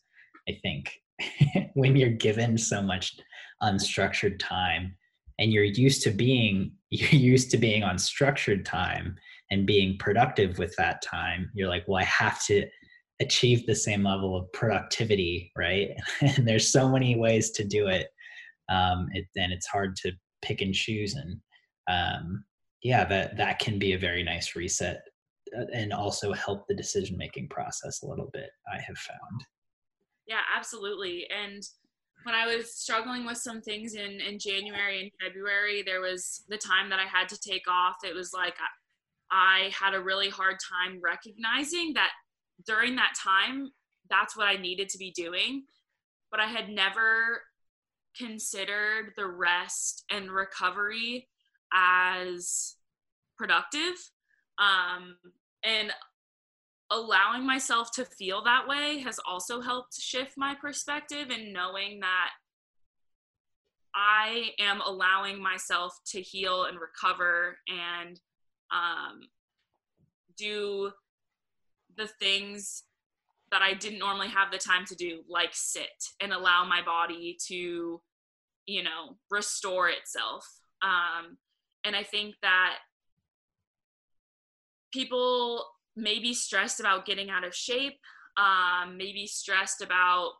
I 0.49 0.59
think 0.63 1.01
when 1.75 1.97
you're 1.97 2.11
given 2.11 2.57
so 2.57 2.81
much 2.81 3.17
unstructured 3.63 4.39
time 4.39 4.95
and 5.39 5.53
you're 5.53 5.65
used 5.65 6.03
to 6.03 6.11
being 6.11 6.73
you're 6.91 7.11
used 7.11 7.51
to 7.51 7.57
being 7.57 7.83
on 7.83 7.99
structured 7.99 8.65
time 8.65 9.17
and 9.51 9.67
being 9.67 9.97
productive 9.99 10.59
with 10.59 10.75
that 10.77 11.03
time 11.03 11.51
you're 11.55 11.69
like 11.69 11.85
well 11.87 12.01
i 12.01 12.05
have 12.05 12.45
to 12.45 12.67
achieve 13.21 13.65
the 13.65 13.75
same 13.75 14.05
level 14.05 14.37
of 14.37 14.51
productivity 14.53 15.51
right 15.57 15.91
and 16.21 16.47
there's 16.47 16.71
so 16.71 16.89
many 16.89 17.17
ways 17.17 17.51
to 17.51 17.65
do 17.65 17.87
it 17.87 18.09
um 18.69 19.09
it, 19.13 19.27
and 19.37 19.53
it's 19.53 19.67
hard 19.67 19.97
to 19.97 20.13
pick 20.43 20.61
and 20.61 20.75
choose 20.75 21.15
and 21.15 21.41
um 21.89 22.45
yeah 22.83 23.05
that 23.05 23.37
that 23.37 23.59
can 23.59 23.79
be 23.79 23.93
a 23.93 23.99
very 23.99 24.23
nice 24.23 24.55
reset 24.57 25.03
uh, 25.57 25.65
and 25.73 25.93
also 25.93 26.33
help 26.33 26.67
the 26.67 26.75
decision 26.75 27.17
making 27.17 27.49
process 27.49 28.03
a 28.03 28.07
little 28.07 28.31
bit 28.33 28.51
i 28.73 28.81
have 28.81 28.99
found 28.99 29.45
yeah 30.27 30.43
absolutely 30.57 31.27
and 31.31 31.63
when 32.27 32.35
I 32.35 32.45
was 32.45 32.75
struggling 32.75 33.25
with 33.25 33.39
some 33.39 33.61
things 33.61 33.95
in, 33.95 34.21
in 34.21 34.41
January 34.41 35.01
and 35.01 35.11
February, 35.23 35.85
there 35.87 36.01
was 36.01 36.43
the 36.49 36.59
time 36.59 36.91
that 36.91 36.99
I 36.99 37.05
had 37.05 37.29
to 37.29 37.39
take 37.39 37.69
off. 37.69 37.99
It 38.03 38.17
was 38.17 38.33
like 38.33 38.57
I 39.31 39.71
had 39.73 39.95
a 39.95 40.03
really 40.03 40.29
hard 40.29 40.57
time 40.59 41.01
recognizing 41.01 41.93
that 41.95 42.11
during 42.67 42.97
that 42.97 43.13
time, 43.23 43.71
that's 44.11 44.37
what 44.37 44.49
I 44.49 44.57
needed 44.57 44.89
to 44.89 44.99
be 44.99 45.13
doing. 45.13 45.65
But 46.33 46.41
I 46.41 46.47
had 46.47 46.69
never 46.69 47.43
considered 48.17 49.13
the 49.17 49.27
rest 49.27 50.05
and 50.11 50.31
recovery 50.31 51.29
as 51.73 52.77
productive. 53.37 53.95
Um, 54.59 55.17
and 55.63 55.93
allowing 56.91 57.45
myself 57.45 57.91
to 57.93 58.05
feel 58.05 58.43
that 58.45 58.67
way 58.69 59.01
has 59.01 59.19
also 59.27 59.61
helped 59.61 59.95
shift 60.01 60.35
my 60.37 60.55
perspective 60.55 61.31
and 61.31 61.53
knowing 61.53 62.01
that 62.01 62.31
I 63.95 64.51
am 64.61 64.81
allowing 64.83 65.43
myself 65.43 65.99
to 66.09 66.21
heal 66.21 66.65
and 66.65 66.79
recover 66.79 67.57
and 67.69 68.21
um, 68.71 69.21
do 70.37 70.93
the 71.97 72.07
things 72.07 72.83
that 73.57 73.63
I 73.63 73.73
didn't 73.73 74.01
normally 74.01 74.29
have 74.29 74.51
the 74.53 74.59
time 74.59 74.85
to 74.85 74.95
do, 74.95 75.23
like 75.31 75.49
sit 75.53 76.13
and 76.21 76.31
allow 76.31 76.67
my 76.67 76.83
body 76.85 77.39
to, 77.47 78.03
you 78.67 78.83
know, 78.83 79.17
restore 79.31 79.89
itself. 79.89 80.47
Um, 80.83 81.39
and 81.83 81.97
I 81.97 82.03
think 82.03 82.35
that 82.43 82.75
people 84.93 85.65
may 85.97 86.19
be 86.19 86.35
stressed 86.35 86.81
about 86.81 87.07
getting 87.07 87.31
out 87.31 87.45
of 87.45 87.55
shape, 87.55 87.99
um, 88.37 88.99
maybe 88.99 89.27
stressed 89.27 89.81
about 89.81 90.33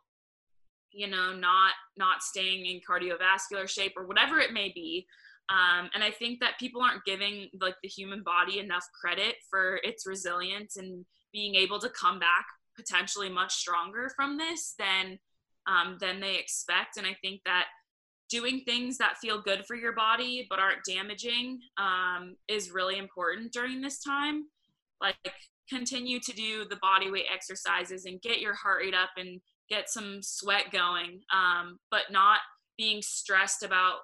you 0.91 1.07
know 1.07 1.33
not 1.33 1.73
not 1.97 2.21
staying 2.21 2.65
in 2.65 2.79
cardiovascular 2.87 3.67
shape 3.67 3.93
or 3.97 4.07
whatever 4.07 4.39
it 4.39 4.53
may 4.53 4.71
be 4.73 5.05
um, 5.49 5.89
and 5.93 6.01
i 6.01 6.09
think 6.09 6.39
that 6.39 6.57
people 6.57 6.81
aren't 6.81 7.03
giving 7.03 7.49
like 7.59 7.75
the 7.83 7.89
human 7.89 8.23
body 8.23 8.59
enough 8.59 8.85
credit 8.99 9.35
for 9.49 9.81
its 9.83 10.07
resilience 10.07 10.77
and 10.77 11.05
being 11.33 11.55
able 11.55 11.77
to 11.77 11.89
come 11.89 12.19
back 12.19 12.45
potentially 12.77 13.29
much 13.29 13.53
stronger 13.53 14.11
from 14.15 14.37
this 14.37 14.75
than 14.77 15.19
um, 15.67 15.97
than 15.99 16.21
they 16.21 16.35
expect. 16.37 16.97
And 16.97 17.05
i 17.05 17.15
think 17.21 17.41
that 17.45 17.65
doing 18.29 18.61
things 18.65 18.97
that 18.97 19.17
feel 19.17 19.41
good 19.41 19.65
for 19.65 19.75
your 19.75 19.93
body 19.93 20.45
but 20.49 20.59
aren't 20.59 20.83
damaging 20.87 21.59
um, 21.77 22.35
is 22.47 22.71
really 22.71 22.97
important 22.97 23.51
during 23.51 23.81
this 23.81 23.99
time. 24.01 24.45
Like 25.01 25.15
continue 25.69 26.19
to 26.19 26.33
do 26.33 26.65
the 26.69 26.77
body 26.77 27.11
weight 27.11 27.25
exercises 27.33 28.05
and 28.05 28.21
get 28.21 28.39
your 28.39 28.53
heart 28.55 28.81
rate 28.81 28.93
up 28.93 29.09
and 29.17 29.41
get 29.69 29.89
some 29.89 30.19
sweat 30.21 30.71
going 30.71 31.19
um, 31.33 31.77
but 31.91 32.03
not 32.09 32.39
being 32.77 33.01
stressed 33.01 33.63
about 33.63 33.95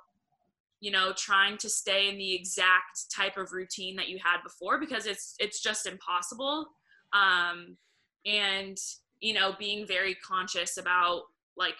you 0.81 0.91
know 0.91 1.13
trying 1.15 1.57
to 1.57 1.69
stay 1.69 2.09
in 2.09 2.17
the 2.17 2.35
exact 2.35 3.05
type 3.15 3.37
of 3.37 3.53
routine 3.53 3.95
that 3.95 4.09
you 4.09 4.19
had 4.23 4.37
before 4.43 4.79
because 4.79 5.05
it's 5.05 5.35
it's 5.39 5.61
just 5.61 5.85
impossible. 5.85 6.67
Um, 7.13 7.77
and 8.25 8.77
you 9.19 9.33
know 9.33 9.53
being 9.57 9.85
very 9.85 10.15
conscious 10.15 10.77
about 10.77 11.23
like 11.57 11.75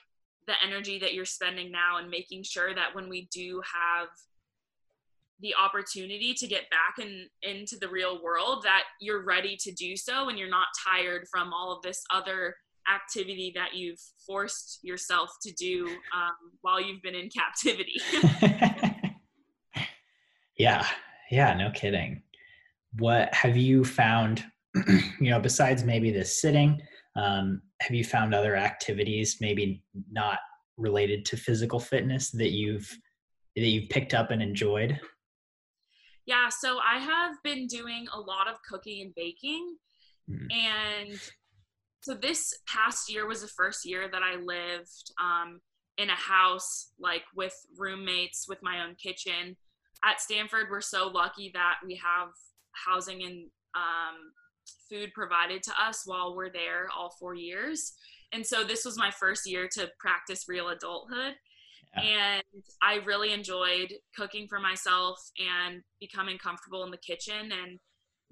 the 0.47 0.53
energy 0.65 0.99
that 0.99 1.13
you're 1.13 1.25
spending 1.25 1.71
now 1.71 1.97
and 1.97 2.09
making 2.09 2.43
sure 2.43 2.73
that 2.75 2.93
when 2.93 3.09
we 3.09 3.27
do 3.31 3.61
have 3.61 4.07
the 5.39 5.53
opportunity 5.55 6.33
to 6.33 6.47
get 6.47 6.69
back 6.69 7.05
in 7.05 7.27
into 7.41 7.77
the 7.77 7.87
real 7.87 8.21
world 8.23 8.63
that 8.63 8.83
you're 8.99 9.23
ready 9.23 9.57
to 9.57 9.71
do 9.71 9.95
so 9.95 10.29
and 10.29 10.37
you're 10.37 10.49
not 10.49 10.67
tired 10.85 11.27
from 11.29 11.51
all 11.53 11.75
of 11.75 11.81
this 11.81 12.03
other 12.13 12.55
activity 12.93 13.51
that 13.55 13.73
you've 13.73 13.99
forced 14.25 14.79
yourself 14.83 15.29
to 15.41 15.51
do 15.53 15.87
um, 16.15 16.31
while 16.61 16.81
you've 16.81 17.01
been 17.01 17.15
in 17.15 17.29
captivity. 17.29 17.95
yeah, 20.57 20.85
yeah, 21.31 21.53
no 21.53 21.71
kidding. 21.71 22.23
What 22.97 23.33
have 23.33 23.57
you 23.57 23.83
found? 23.83 24.43
you 25.19 25.29
know, 25.29 25.39
besides 25.39 25.83
maybe 25.83 26.11
the 26.11 26.25
sitting, 26.25 26.81
um, 27.15 27.61
have 27.81 27.93
you 27.93 28.03
found 28.03 28.33
other 28.33 28.55
activities, 28.55 29.37
maybe 29.39 29.83
not 30.11 30.39
related 30.77 31.25
to 31.25 31.37
physical 31.37 31.79
fitness, 31.79 32.31
that 32.31 32.51
you've 32.51 32.89
that 33.55 33.67
you've 33.67 33.89
picked 33.89 34.13
up 34.13 34.31
and 34.31 34.41
enjoyed? 34.41 34.99
Yeah, 36.25 36.49
so 36.49 36.79
I 36.79 36.99
have 36.99 37.35
been 37.43 37.67
doing 37.67 38.07
a 38.13 38.19
lot 38.19 38.47
of 38.49 38.55
cooking 38.67 39.01
and 39.01 39.13
baking, 39.15 39.75
mm. 40.29 40.47
and 40.51 41.19
so 42.01 42.13
this 42.13 42.53
past 42.67 43.11
year 43.11 43.27
was 43.27 43.41
the 43.41 43.47
first 43.47 43.85
year 43.85 44.09
that 44.11 44.21
I 44.23 44.35
lived 44.35 45.11
um, 45.21 45.61
in 45.97 46.09
a 46.09 46.15
house 46.15 46.91
like 46.99 47.23
with 47.35 47.55
roommates 47.77 48.45
with 48.47 48.59
my 48.61 48.83
own 48.83 48.95
kitchen. 48.95 49.55
At 50.03 50.19
Stanford, 50.19 50.67
we're 50.69 50.81
so 50.81 51.07
lucky 51.07 51.51
that 51.53 51.75
we 51.85 51.95
have 52.03 52.29
housing 52.73 53.23
and 53.23 53.49
um, 53.75 54.33
food 54.89 55.11
provided 55.13 55.63
to 55.63 55.71
us 55.81 56.03
while 56.05 56.35
we're 56.35 56.51
there 56.51 56.87
all 56.95 57.15
four 57.19 57.35
years. 57.35 57.93
And 58.31 58.45
so 58.45 58.63
this 58.63 58.85
was 58.85 58.97
my 58.97 59.11
first 59.11 59.47
year 59.47 59.67
to 59.73 59.89
practice 59.99 60.45
real 60.47 60.69
adulthood. 60.69 61.35
Yeah. 61.95 62.01
And 62.01 62.63
I 62.81 62.95
really 63.05 63.31
enjoyed 63.33 63.93
cooking 64.15 64.47
for 64.47 64.59
myself 64.59 65.19
and 65.37 65.83
becoming 65.99 66.37
comfortable 66.37 66.83
in 66.83 66.91
the 66.91 66.97
kitchen 66.97 67.51
and 67.51 67.79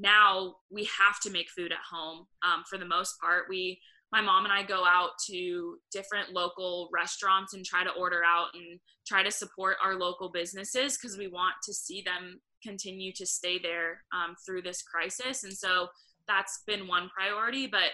now 0.02 0.56
we 0.72 0.86
have 0.86 1.20
to 1.22 1.30
make 1.30 1.50
food 1.50 1.72
at 1.72 1.78
home 1.90 2.26
um, 2.44 2.64
for 2.70 2.78
the 2.78 2.86
most 2.86 3.20
part 3.22 3.44
we 3.50 3.80
my 4.12 4.20
mom 4.22 4.44
and 4.44 4.54
i 4.54 4.64
go 4.64 4.84
out 4.86 5.12
to 5.30 5.78
different 5.92 6.34
local 6.34 6.90
restaurants 6.92 7.54
and 7.54 7.66
try 7.66 7.84
to 7.84 7.92
order 7.92 8.22
out 8.26 8.48
and 8.54 8.80
try 9.08 9.24
to 9.24 9.32
support 9.32 9.78
our 9.84 9.96
local 9.96 10.30
businesses 10.30 10.98
because 10.98 11.18
we 11.18 11.28
want 11.28 11.54
to 11.64 11.74
see 11.74 12.04
them 12.06 12.42
continue 12.64 13.12
to 13.14 13.26
stay 13.26 13.60
there 13.60 14.04
um, 14.14 14.36
through 14.46 14.62
this 14.62 14.82
crisis 14.82 15.44
and 15.44 15.54
so 15.54 15.88
that's 16.28 16.62
been 16.68 16.88
one 16.88 17.10
priority 17.10 17.68
but 17.68 17.92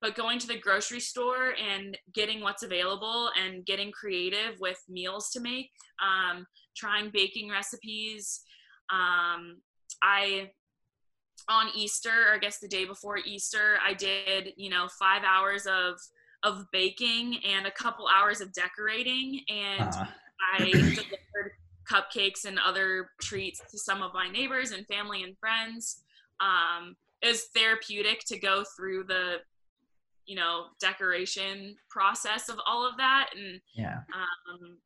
but 0.00 0.14
going 0.14 0.38
to 0.38 0.46
the 0.46 0.58
grocery 0.58 1.00
store 1.00 1.54
and 1.58 1.98
getting 2.14 2.40
what's 2.40 2.62
available 2.62 3.30
and 3.36 3.66
getting 3.66 3.90
creative 3.90 4.54
with 4.60 4.78
meals 4.88 5.30
to 5.30 5.40
make 5.40 5.70
um, 6.00 6.46
trying 6.76 7.10
baking 7.12 7.50
recipes 7.50 8.40
um, 8.90 9.56
i 10.02 10.48
on 11.48 11.68
Easter, 11.74 12.28
or 12.28 12.34
I 12.34 12.38
guess 12.38 12.58
the 12.58 12.68
day 12.68 12.84
before 12.84 13.18
Easter, 13.18 13.78
I 13.84 13.94
did, 13.94 14.52
you 14.56 14.70
know, 14.70 14.86
five 14.98 15.22
hours 15.24 15.66
of 15.66 15.98
of 16.44 16.66
baking 16.70 17.40
and 17.44 17.66
a 17.66 17.70
couple 17.70 18.06
hours 18.06 18.40
of 18.40 18.52
decorating, 18.52 19.40
and 19.48 19.94
uh. 19.94 20.06
I 20.54 20.70
delivered 20.70 21.52
cupcakes 21.90 22.44
and 22.44 22.58
other 22.64 23.10
treats 23.20 23.60
to 23.70 23.78
some 23.78 24.02
of 24.02 24.12
my 24.14 24.28
neighbors 24.28 24.70
and 24.70 24.86
family 24.86 25.24
and 25.24 25.36
friends. 25.38 26.02
Um, 26.40 26.94
was 27.24 27.44
therapeutic 27.54 28.20
to 28.26 28.38
go 28.38 28.64
through 28.76 29.04
the, 29.04 29.36
you 30.26 30.36
know, 30.36 30.66
decoration 30.80 31.76
process 31.90 32.48
of 32.48 32.56
all 32.66 32.88
of 32.88 32.96
that, 32.98 33.30
and 33.36 33.60
yeah, 33.74 34.00
um, 34.14 34.78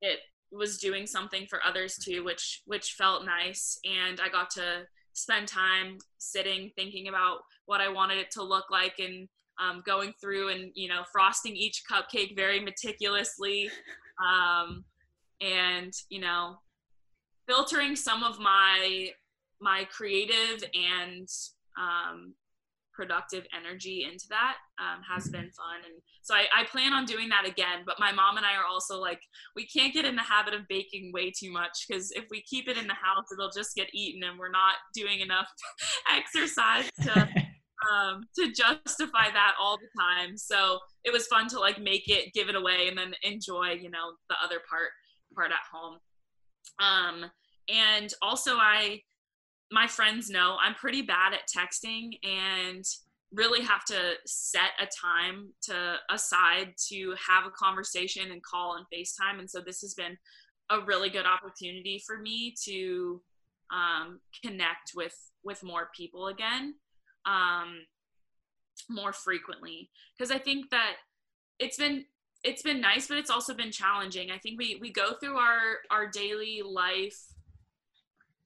it 0.00 0.20
was 0.50 0.78
doing 0.78 1.06
something 1.06 1.46
for 1.48 1.60
others 1.64 1.96
too, 1.96 2.24
which 2.24 2.62
which 2.66 2.92
felt 2.92 3.24
nice, 3.24 3.78
and 3.84 4.20
I 4.20 4.28
got 4.28 4.50
to 4.50 4.86
spend 5.12 5.48
time 5.48 5.98
sitting 6.18 6.70
thinking 6.76 7.08
about 7.08 7.38
what 7.66 7.80
I 7.80 7.88
wanted 7.88 8.18
it 8.18 8.30
to 8.32 8.42
look 8.42 8.70
like 8.70 8.94
and 8.98 9.28
um, 9.60 9.82
going 9.84 10.12
through 10.20 10.48
and 10.50 10.70
you 10.74 10.88
know 10.88 11.02
frosting 11.12 11.56
each 11.56 11.82
cupcake 11.90 12.36
very 12.36 12.60
meticulously. 12.60 13.70
Um, 14.18 14.84
and 15.40 15.92
you 16.08 16.20
know 16.20 16.56
filtering 17.46 17.96
some 17.96 18.22
of 18.22 18.38
my 18.38 19.10
my 19.60 19.86
creative 19.90 20.62
and 20.74 21.28
um, 21.78 22.34
productive 22.94 23.44
energy 23.56 24.08
into 24.10 24.26
that 24.28 24.56
um, 24.80 25.02
has 25.08 25.24
mm-hmm. 25.24 25.32
been 25.32 25.50
fun. 25.52 25.84
And 25.84 26.02
so 26.22 26.34
I, 26.34 26.46
I, 26.54 26.64
plan 26.64 26.92
on 26.92 27.04
doing 27.04 27.28
that 27.28 27.46
again 27.46 27.84
but 27.86 27.98
my 27.98 28.12
mom 28.12 28.36
and 28.36 28.44
i 28.44 28.54
are 28.54 28.66
also 28.70 29.00
like 29.00 29.20
we 29.56 29.66
can't 29.66 29.94
get 29.94 30.04
in 30.04 30.16
the 30.16 30.22
habit 30.22 30.52
of 30.52 30.68
baking 30.68 31.12
way 31.14 31.30
too 31.30 31.50
much 31.50 31.86
because 31.88 32.10
if 32.10 32.24
we 32.30 32.42
keep 32.42 32.68
it 32.68 32.76
in 32.76 32.86
the 32.86 32.92
house 32.92 33.24
it'll 33.32 33.50
just 33.50 33.74
get 33.74 33.88
eaten 33.94 34.22
and 34.28 34.38
we're 34.38 34.50
not 34.50 34.74
doing 34.94 35.20
enough 35.20 35.48
exercise 36.14 36.90
to 37.02 37.28
um, 37.90 38.24
to 38.36 38.52
justify 38.52 39.30
that 39.32 39.54
all 39.60 39.78
the 39.78 39.88
time. 39.98 40.36
So 40.36 40.78
it 41.04 41.12
was 41.12 41.26
fun 41.26 41.48
to 41.48 41.60
like 41.60 41.80
make 41.80 42.08
it 42.08 42.32
give 42.34 42.48
it 42.48 42.56
away 42.56 42.88
and 42.88 42.98
then 42.98 43.14
enjoy 43.22 43.78
you 43.80 43.90
know 43.90 44.12
the 44.28 44.36
other 44.44 44.60
part 44.68 44.90
part 45.34 45.50
at 45.50 45.58
home. 45.72 45.98
Um, 46.80 47.30
and 47.68 48.12
also 48.22 48.56
i 48.56 49.00
my 49.70 49.86
friends 49.86 50.30
know 50.30 50.56
I'm 50.60 50.74
pretty 50.74 51.02
bad 51.02 51.32
at 51.34 51.48
texting 51.48 52.18
and 52.24 52.84
really 53.32 53.62
have 53.62 53.84
to 53.84 54.14
set 54.24 54.70
a 54.80 54.86
time 54.86 55.50
to 55.60 55.96
aside 56.10 56.72
to 56.88 57.14
have 57.26 57.44
a 57.46 57.50
conversation 57.50 58.30
and 58.30 58.42
call 58.42 58.76
and 58.76 58.86
FaceTime. 58.86 59.38
And 59.38 59.50
so 59.50 59.60
this 59.60 59.82
has 59.82 59.94
been 59.94 60.16
a 60.70 60.80
really 60.80 61.10
good 61.10 61.26
opportunity 61.26 62.02
for 62.06 62.18
me 62.18 62.54
to 62.64 63.20
um, 63.70 64.20
connect 64.44 64.92
with 64.94 65.14
with 65.44 65.62
more 65.62 65.90
people 65.94 66.28
again 66.28 66.74
um, 67.26 67.80
more 68.88 69.12
frequently 69.12 69.90
because 70.16 70.30
I 70.30 70.38
think 70.38 70.70
that 70.70 70.94
it's 71.58 71.76
been 71.76 72.04
it's 72.44 72.62
been 72.62 72.80
nice 72.80 73.08
but 73.08 73.18
it's 73.18 73.30
also 73.30 73.54
been 73.54 73.72
challenging. 73.72 74.30
I 74.30 74.38
think 74.38 74.58
we 74.58 74.78
we 74.80 74.90
go 74.90 75.14
through 75.14 75.36
our 75.36 75.78
our 75.90 76.06
daily 76.06 76.62
life 76.64 77.18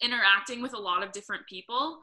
interacting 0.02 0.62
with 0.62 0.74
a 0.74 0.78
lot 0.80 1.02
of 1.02 1.12
different 1.12 1.46
people. 1.48 1.98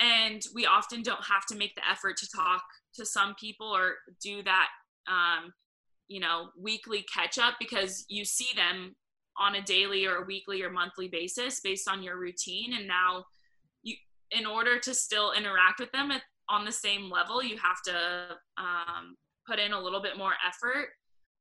And 0.00 0.42
we 0.54 0.66
often 0.66 1.02
don't 1.02 1.24
have 1.24 1.46
to 1.46 1.56
make 1.56 1.74
the 1.74 1.88
effort 1.88 2.16
to 2.18 2.28
talk 2.34 2.62
to 2.94 3.06
some 3.06 3.34
people 3.38 3.66
or 3.66 3.94
do 4.22 4.42
that 4.42 4.68
um, 5.08 5.52
you 6.08 6.20
know 6.20 6.48
weekly 6.58 7.04
catch 7.12 7.38
up 7.38 7.54
because 7.58 8.04
you 8.08 8.24
see 8.24 8.54
them 8.54 8.94
on 9.38 9.54
a 9.54 9.62
daily 9.62 10.06
or 10.06 10.16
a 10.16 10.26
weekly 10.26 10.62
or 10.62 10.70
monthly 10.70 11.08
basis 11.08 11.60
based 11.60 11.88
on 11.88 12.02
your 12.02 12.18
routine. 12.18 12.74
And 12.74 12.86
now 12.86 13.24
you 13.82 13.94
in 14.30 14.46
order 14.46 14.78
to 14.78 14.94
still 14.94 15.32
interact 15.32 15.80
with 15.80 15.92
them 15.92 16.10
at, 16.10 16.22
on 16.48 16.64
the 16.64 16.72
same 16.72 17.10
level 17.10 17.42
you 17.42 17.56
have 17.56 17.80
to 17.84 17.94
um, 18.58 19.16
put 19.46 19.58
in 19.58 19.72
a 19.72 19.80
little 19.80 20.02
bit 20.02 20.18
more 20.18 20.34
effort 20.46 20.88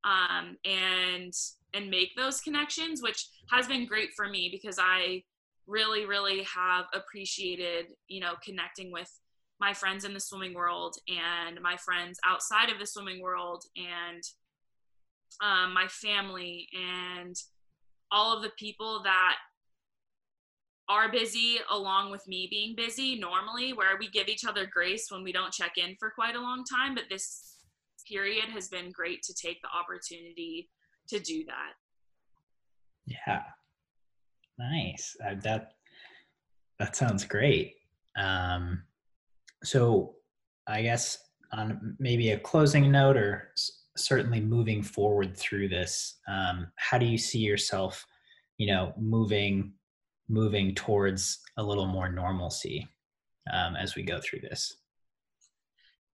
um, 0.03 0.57
and 0.65 1.33
and 1.73 1.89
make 1.89 2.09
those 2.15 2.41
connections 2.41 3.01
which 3.01 3.27
has 3.49 3.67
been 3.67 3.85
great 3.85 4.09
for 4.15 4.27
me 4.27 4.49
because 4.51 4.77
i 4.79 5.21
really, 5.67 6.05
really 6.05 6.43
have 6.43 6.85
appreciated, 6.93 7.87
you 8.07 8.19
know, 8.19 8.33
connecting 8.43 8.91
with 8.91 9.09
my 9.59 9.73
friends 9.73 10.05
in 10.05 10.13
the 10.13 10.19
swimming 10.19 10.53
world 10.53 10.95
and 11.07 11.61
my 11.61 11.77
friends 11.77 12.19
outside 12.25 12.69
of 12.69 12.79
the 12.79 12.85
swimming 12.85 13.21
world 13.21 13.63
and 13.75 14.23
um, 15.41 15.73
my 15.73 15.87
family 15.87 16.67
and 16.73 17.35
all 18.11 18.35
of 18.35 18.41
the 18.41 18.51
people 18.57 19.01
that 19.03 19.35
are 20.89 21.11
busy 21.11 21.57
along 21.69 22.11
with 22.11 22.27
me 22.27 22.47
being 22.49 22.75
busy. 22.75 23.17
Normally 23.17 23.71
where 23.71 23.97
we 23.97 24.09
give 24.09 24.27
each 24.27 24.45
other 24.45 24.65
grace 24.65 25.05
when 25.09 25.23
we 25.23 25.31
don't 25.31 25.53
check 25.53 25.73
in 25.77 25.95
for 25.99 26.09
quite 26.09 26.35
a 26.35 26.41
long 26.41 26.63
time 26.65 26.95
but 26.95 27.05
this 27.09 27.57
period 28.09 28.45
has 28.45 28.67
been 28.67 28.91
great 28.91 29.21
to 29.21 29.33
take 29.33 29.61
the 29.61 29.69
opportunity 29.69 30.69
to 31.07 31.19
do 31.19 31.45
that. 31.45 31.73
Yeah 33.05 33.43
nice 34.57 35.15
uh, 35.25 35.35
that 35.43 35.73
that 36.79 36.95
sounds 36.95 37.25
great 37.25 37.75
um 38.17 38.83
so 39.63 40.15
i 40.67 40.81
guess 40.81 41.17
on 41.53 41.95
maybe 41.99 42.31
a 42.31 42.39
closing 42.39 42.91
note 42.91 43.17
or 43.17 43.49
s- 43.57 43.83
certainly 43.97 44.39
moving 44.39 44.81
forward 44.81 45.35
through 45.35 45.67
this 45.67 46.19
um 46.27 46.67
how 46.77 46.97
do 46.97 47.05
you 47.05 47.17
see 47.17 47.39
yourself 47.39 48.05
you 48.57 48.67
know 48.67 48.93
moving 48.97 49.73
moving 50.31 50.73
towards 50.73 51.39
a 51.57 51.63
little 51.63 51.85
more 51.85 52.09
normalcy 52.09 52.87
um, 53.51 53.75
as 53.75 53.95
we 53.95 54.03
go 54.03 54.19
through 54.21 54.39
this? 54.39 54.77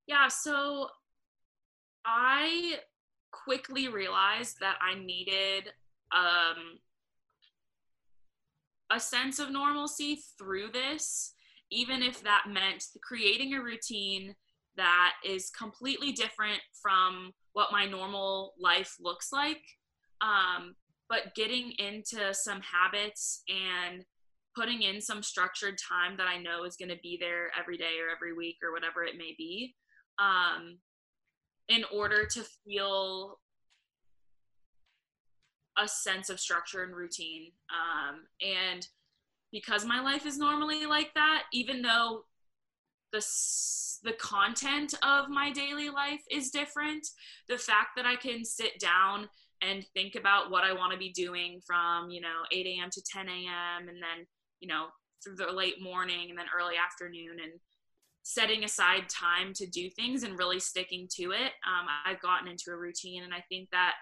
Yeah, 0.08 0.28
so 0.28 0.88
I 2.06 2.80
quickly 3.32 3.88
realized 3.88 4.58
that 4.62 4.78
I 4.82 4.98
needed 4.98 5.70
um, 6.16 6.80
a 8.92 9.00
sense 9.00 9.40
of 9.40 9.52
normalcy 9.52 10.22
through 10.38 10.72
this, 10.72 11.34
even 11.72 12.02
if 12.02 12.24
that 12.24 12.46
meant 12.48 12.86
creating 13.04 13.54
a 13.54 13.62
routine 13.62 14.36
that 14.78 15.14
is 15.26 15.50
completely 15.50 16.12
different 16.12 16.62
from 16.82 17.32
what 17.54 17.72
my 17.72 17.86
normal 17.86 18.54
life 18.60 18.96
looks 19.00 19.30
like. 19.34 19.62
Um, 20.22 20.76
but 21.10 21.36
getting 21.36 21.72
into 21.80 22.34
some 22.34 22.62
habits 22.62 23.44
and 23.50 24.04
putting 24.56 24.82
in 24.82 25.02
some 25.02 25.22
structured 25.22 25.78
time 25.78 26.18
that 26.18 26.28
I 26.28 26.42
know 26.42 26.64
is 26.64 26.76
going 26.76 26.90
to 26.90 27.00
be 27.02 27.18
there 27.20 27.52
every 27.60 27.78
day 27.78 28.00
or 28.02 28.14
every 28.14 28.34
week 28.34 28.58
or 28.64 28.72
whatever 28.72 29.04
it 29.04 29.18
may 29.18 29.36
be 29.38 29.76
um, 30.20 30.80
in 31.70 31.84
order 31.94 32.26
to 32.26 32.44
feel 32.66 33.40
a 35.78 35.88
sense 35.88 36.30
of 36.30 36.40
structure 36.40 36.84
and 36.84 36.96
routine. 36.96 37.52
Um, 37.70 38.26
and 38.42 38.88
because 39.52 39.86
my 39.86 40.02
life 40.02 40.26
is 40.26 40.38
normally 40.38 40.86
like 40.86 41.14
that, 41.16 41.44
even 41.54 41.82
though 41.82 42.24
the 43.12 43.26
the 44.04 44.14
content 44.14 44.94
of 45.02 45.30
my 45.30 45.52
daily 45.52 45.90
life 45.90 46.22
is 46.30 46.52
different, 46.52 47.08
the 47.50 47.58
fact 47.58 47.90
that 47.96 48.06
I 48.06 48.16
can 48.16 48.46
sit 48.46 48.80
down 48.80 49.28
and 49.62 49.84
think 49.96 50.16
about 50.16 50.52
what 50.52 50.64
I 50.64 50.74
want 50.74 50.92
to 50.94 51.00
be 51.00 51.12
doing 51.12 51.60
from, 51.66 52.12
you 52.12 52.22
know, 52.22 52.44
8 52.52 52.66
a.m. 52.68 52.90
to 52.92 53.02
10 53.02 53.28
a.m. 53.28 53.90
and 53.90 53.98
then, 53.98 54.28
you 54.60 54.68
know, 54.68 54.88
through 55.24 55.36
the 55.36 55.52
late 55.52 55.82
morning 55.82 56.30
and 56.30 56.38
then 56.38 56.46
early 56.56 56.76
afternoon 56.78 57.38
and 57.44 57.54
setting 58.24 58.66
aside 58.66 59.10
time 59.10 59.54
to 59.54 59.66
do 59.66 59.90
things 59.90 60.24
and 60.24 60.38
really 60.38 60.60
sticking 60.60 61.08
to 61.16 61.32
it. 61.32 61.54
Um, 61.66 61.88
I've 62.06 62.22
gotten 62.22 62.48
into 62.48 62.72
a 62.72 62.78
routine 62.78 63.24
and 63.24 63.34
I 63.34 63.44
think 63.50 63.70
that 63.72 63.94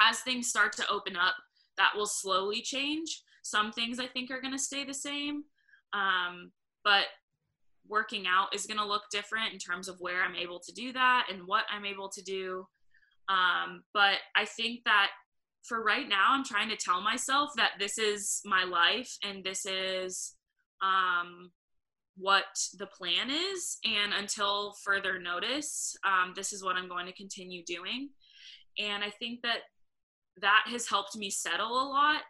as 0.00 0.20
things 0.20 0.48
start 0.48 0.72
to 0.76 0.88
open 0.90 1.16
up, 1.16 1.34
that 1.76 1.92
will 1.96 2.06
slowly 2.06 2.62
change. 2.62 3.22
Some 3.42 3.72
things 3.72 3.98
I 3.98 4.06
think 4.06 4.30
are 4.30 4.40
going 4.40 4.52
to 4.52 4.58
stay 4.58 4.84
the 4.84 4.94
same. 4.94 5.44
Um, 5.92 6.52
but 6.84 7.06
working 7.88 8.26
out 8.26 8.54
is 8.54 8.66
going 8.66 8.78
to 8.78 8.84
look 8.84 9.04
different 9.10 9.52
in 9.52 9.58
terms 9.58 9.88
of 9.88 9.96
where 10.00 10.22
I'm 10.22 10.36
able 10.36 10.60
to 10.60 10.72
do 10.72 10.92
that 10.92 11.28
and 11.32 11.46
what 11.46 11.64
I'm 11.70 11.84
able 11.84 12.08
to 12.10 12.22
do. 12.22 12.66
Um, 13.28 13.84
but 13.94 14.18
I 14.36 14.44
think 14.44 14.84
that 14.84 15.10
for 15.64 15.82
right 15.82 16.08
now, 16.08 16.26
I'm 16.30 16.44
trying 16.44 16.68
to 16.70 16.76
tell 16.76 17.00
myself 17.00 17.50
that 17.56 17.72
this 17.78 17.98
is 17.98 18.40
my 18.44 18.64
life 18.64 19.16
and 19.22 19.44
this 19.44 19.66
is 19.66 20.34
um, 20.82 21.50
what 22.16 22.44
the 22.78 22.86
plan 22.86 23.30
is. 23.30 23.78
And 23.84 24.12
until 24.14 24.74
further 24.84 25.18
notice, 25.18 25.96
um, 26.06 26.32
this 26.34 26.52
is 26.52 26.64
what 26.64 26.76
I'm 26.76 26.88
going 26.88 27.06
to 27.06 27.12
continue 27.12 27.62
doing. 27.64 28.10
And 28.78 29.02
I 29.02 29.10
think 29.10 29.42
that 29.42 29.58
that 30.40 30.64
has 30.66 30.88
helped 30.88 31.16
me 31.16 31.30
settle 31.30 31.70
a 31.82 31.88
lot. 31.88 32.22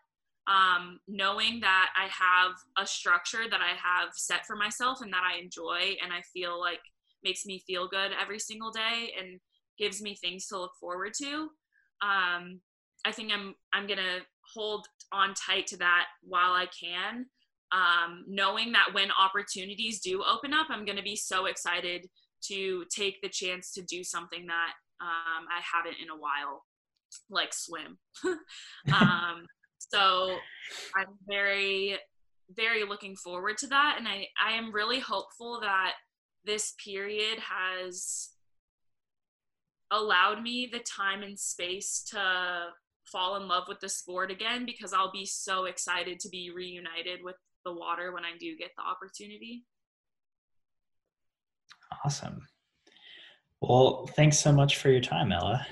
Um, 0.46 1.00
knowing 1.06 1.60
that 1.60 1.90
I 1.94 2.06
have 2.08 2.52
a 2.78 2.86
structure 2.86 3.50
that 3.50 3.60
I 3.60 3.76
have 3.76 4.14
set 4.14 4.46
for 4.46 4.56
myself 4.56 5.02
and 5.02 5.12
that 5.12 5.22
I 5.22 5.38
enjoy 5.38 5.96
and 6.02 6.10
I 6.10 6.22
feel 6.32 6.58
like 6.58 6.80
makes 7.22 7.44
me 7.44 7.62
feel 7.66 7.86
good 7.86 8.12
every 8.18 8.38
single 8.38 8.70
day 8.70 9.12
and 9.18 9.40
gives 9.78 10.00
me 10.00 10.14
things 10.14 10.46
to 10.46 10.58
look 10.58 10.72
forward 10.80 11.12
to. 11.18 11.50
Um, 12.00 12.60
I 13.04 13.12
think 13.12 13.32
I'm 13.32 13.54
I'm 13.72 13.86
gonna 13.86 14.20
hold 14.54 14.86
on 15.12 15.34
tight 15.34 15.66
to 15.68 15.76
that 15.78 16.06
while 16.22 16.52
I 16.52 16.66
can, 16.66 17.26
um, 17.72 18.24
knowing 18.26 18.72
that 18.72 18.88
when 18.92 19.10
opportunities 19.12 20.00
do 20.00 20.24
open 20.24 20.52
up, 20.52 20.66
I'm 20.70 20.84
gonna 20.84 21.02
be 21.02 21.16
so 21.16 21.46
excited 21.46 22.08
to 22.44 22.84
take 22.90 23.20
the 23.22 23.28
chance 23.28 23.72
to 23.72 23.82
do 23.82 24.02
something 24.04 24.46
that 24.46 24.72
um, 25.00 25.46
I 25.50 25.60
haven't 25.60 26.00
in 26.02 26.10
a 26.10 26.16
while, 26.16 26.64
like 27.30 27.52
swim. 27.52 27.98
um, 28.92 29.46
so 29.78 30.36
I'm 30.96 31.14
very 31.28 31.98
very 32.56 32.84
looking 32.84 33.14
forward 33.14 33.58
to 33.58 33.66
that, 33.68 33.96
and 33.98 34.08
I 34.08 34.26
I 34.42 34.52
am 34.52 34.72
really 34.72 35.00
hopeful 35.00 35.60
that 35.60 35.92
this 36.44 36.74
period 36.82 37.38
has 37.40 38.30
allowed 39.90 40.42
me 40.42 40.68
the 40.70 40.80
time 40.80 41.22
and 41.22 41.38
space 41.38 42.02
to 42.10 42.68
fall 43.10 43.36
in 43.36 43.48
love 43.48 43.64
with 43.68 43.80
the 43.80 43.88
sport 43.88 44.30
again 44.30 44.66
because 44.66 44.92
I'll 44.92 45.12
be 45.12 45.24
so 45.24 45.64
excited 45.64 46.20
to 46.20 46.28
be 46.28 46.50
reunited 46.54 47.20
with 47.22 47.36
the 47.64 47.72
water 47.72 48.12
when 48.12 48.24
I 48.24 48.36
do 48.38 48.56
get 48.56 48.70
the 48.76 48.82
opportunity. 48.82 49.64
Awesome. 52.04 52.46
Well, 53.60 54.08
thanks 54.14 54.38
so 54.38 54.52
much 54.52 54.76
for 54.76 54.90
your 54.90 55.00
time, 55.00 55.32
Ella. 55.32 55.66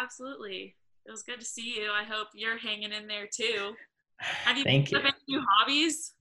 Absolutely. 0.00 0.76
It 1.06 1.10
was 1.10 1.22
good 1.22 1.40
to 1.40 1.46
see 1.46 1.74
you. 1.76 1.90
I 1.90 2.04
hope 2.04 2.28
you're 2.34 2.58
hanging 2.58 2.92
in 2.92 3.06
there 3.06 3.28
too. 3.32 3.74
Have 4.18 4.56
you 4.56 4.64
Thank 4.64 4.92
you. 4.92 4.98
any 4.98 5.10
new 5.28 5.42
hobbies? 5.48 6.14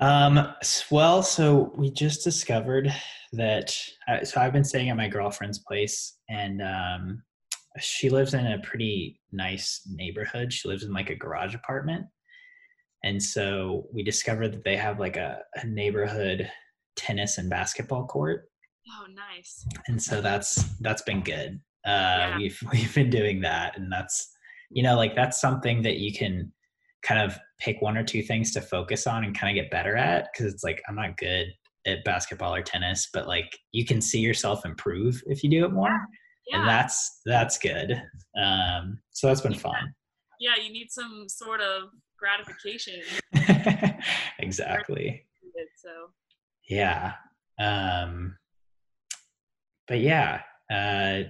Um, 0.00 0.54
well, 0.90 1.22
so 1.22 1.72
we 1.76 1.90
just 1.90 2.22
discovered 2.24 2.92
that. 3.32 3.76
Uh, 4.08 4.24
so 4.24 4.40
I've 4.40 4.52
been 4.52 4.64
staying 4.64 4.90
at 4.90 4.96
my 4.96 5.08
girlfriend's 5.08 5.58
place, 5.60 6.18
and 6.28 6.62
um, 6.62 7.22
she 7.80 8.10
lives 8.10 8.34
in 8.34 8.46
a 8.46 8.58
pretty 8.60 9.20
nice 9.32 9.82
neighborhood. 9.90 10.52
She 10.52 10.68
lives 10.68 10.84
in 10.84 10.92
like 10.92 11.10
a 11.10 11.16
garage 11.16 11.54
apartment, 11.54 12.06
and 13.02 13.22
so 13.22 13.86
we 13.92 14.02
discovered 14.02 14.52
that 14.52 14.64
they 14.64 14.76
have 14.76 14.98
like 15.00 15.16
a, 15.16 15.38
a 15.56 15.66
neighborhood 15.66 16.50
tennis 16.96 17.38
and 17.38 17.50
basketball 17.50 18.06
court, 18.06 18.48
Oh, 18.90 19.06
nice. 19.12 19.64
and 19.88 20.00
so 20.00 20.20
that's 20.20 20.64
that's 20.80 21.02
been 21.02 21.22
good. 21.22 21.60
Uh, 21.86 21.90
Yeah. 21.90 22.36
We've 22.38 22.62
we've 22.72 22.94
been 22.94 23.10
doing 23.10 23.40
that, 23.42 23.76
and 23.78 23.90
that's 23.92 24.30
you 24.70 24.82
know 24.82 24.96
like 24.96 25.14
that's 25.14 25.40
something 25.40 25.82
that 25.82 25.98
you 25.98 26.12
can 26.12 26.52
kind 27.02 27.20
of 27.20 27.38
pick 27.60 27.80
one 27.82 27.96
or 27.98 28.02
two 28.04 28.22
things 28.22 28.52
to 28.52 28.60
focus 28.62 29.06
on 29.06 29.24
and 29.24 29.38
kind 29.38 29.56
of 29.56 29.62
get 29.62 29.70
better 29.70 29.96
at 29.96 30.28
because 30.32 30.52
it's 30.52 30.64
like 30.64 30.82
I'm 30.88 30.96
not 30.96 31.16
good 31.18 31.46
at 31.86 32.02
basketball 32.04 32.54
or 32.54 32.62
tennis, 32.62 33.08
but 33.12 33.26
like 33.28 33.58
you 33.72 33.84
can 33.84 34.00
see 34.00 34.20
yourself 34.20 34.64
improve 34.64 35.22
if 35.26 35.44
you 35.44 35.50
do 35.50 35.64
it 35.66 35.72
more, 35.72 35.94
and 36.52 36.66
that's 36.66 37.20
that's 37.26 37.58
good. 37.58 37.92
Um, 38.40 38.98
so 39.10 39.26
that's 39.28 39.42
been 39.42 39.52
Yeah. 39.52 39.58
fun. 39.58 39.94
Yeah, 40.40 40.56
you 40.62 40.72
need 40.72 40.90
some 40.90 41.26
sort 41.28 41.60
of 41.60 41.90
gratification. 42.18 43.00
exactly. 44.38 45.26
So 45.76 45.90
Yeah. 46.68 47.12
Um, 47.58 48.36
but 49.86 50.00
yeah, 50.00 50.40
uh, 50.72 51.24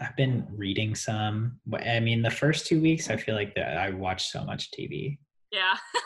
I've 0.00 0.16
been 0.16 0.46
reading 0.50 0.94
some. 0.94 1.58
I 1.72 2.00
mean, 2.00 2.22
the 2.22 2.30
first 2.30 2.66
two 2.66 2.80
weeks, 2.80 3.10
I 3.10 3.16
feel 3.16 3.34
like 3.34 3.54
that 3.54 3.76
I 3.76 3.90
watched 3.90 4.30
so 4.30 4.44
much 4.44 4.70
TV. 4.70 5.18
yeah. 5.52 5.74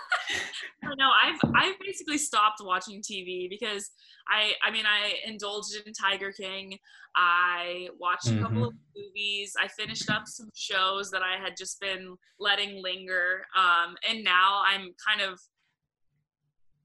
I 0.85 0.95
know. 0.95 1.11
I've 1.25 1.51
I've 1.55 1.79
basically 1.81 2.19
stopped 2.19 2.61
watching 2.63 3.01
TV 3.01 3.49
because 3.49 3.91
I 4.29 4.53
I 4.65 4.71
mean 4.71 4.85
I 4.87 5.15
indulged 5.27 5.77
in 5.85 5.93
Tiger 5.93 6.33
King. 6.33 6.79
I 7.17 7.89
watched 7.99 8.29
a 8.29 8.39
couple 8.39 8.65
of 8.67 8.75
movies. 8.95 9.55
I 9.59 9.69
finished 9.69 10.11
up 10.11 10.25
some 10.27 10.51
shows 10.55 11.11
that 11.11 11.23
I 11.23 11.43
had 11.43 11.55
just 11.57 11.81
been 11.81 12.15
letting 12.39 12.83
linger. 12.83 13.47
Um, 13.57 13.97
and 14.09 14.23
now 14.23 14.63
I'm 14.67 14.95
kind 15.09 15.23
of 15.23 15.41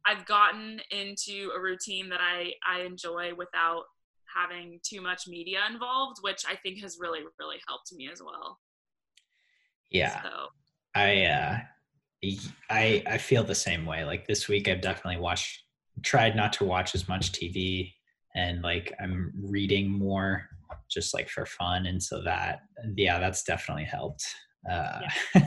I've 0.05 0.25
gotten 0.25 0.79
into 0.89 1.51
a 1.55 1.59
routine 1.59 2.09
that 2.09 2.21
I 2.21 2.53
I 2.65 2.81
enjoy 2.81 3.33
without 3.35 3.83
having 4.35 4.79
too 4.83 5.01
much 5.01 5.27
media 5.27 5.59
involved, 5.71 6.19
which 6.21 6.43
I 6.47 6.55
think 6.55 6.79
has 6.81 6.97
really 6.99 7.21
really 7.39 7.57
helped 7.67 7.91
me 7.93 8.09
as 8.11 8.21
well. 8.21 8.59
Yeah, 9.89 10.21
So 10.21 10.29
I 10.95 11.23
uh, 11.23 11.57
I 12.69 13.03
I 13.07 13.17
feel 13.17 13.43
the 13.43 13.55
same 13.55 13.85
way. 13.85 14.05
Like 14.05 14.27
this 14.27 14.47
week, 14.47 14.67
I've 14.67 14.81
definitely 14.81 15.21
watched, 15.21 15.63
tried 16.03 16.35
not 16.35 16.53
to 16.53 16.65
watch 16.65 16.95
as 16.95 17.07
much 17.07 17.31
TV, 17.31 17.93
and 18.35 18.61
like 18.61 18.93
I'm 19.01 19.33
reading 19.41 19.89
more, 19.89 20.47
just 20.89 21.13
like 21.13 21.29
for 21.29 21.45
fun, 21.45 21.85
and 21.85 22.01
so 22.01 22.21
that 22.23 22.61
yeah, 22.95 23.19
that's 23.19 23.43
definitely 23.43 23.85
helped. 23.85 24.23
Uh, 24.69 25.01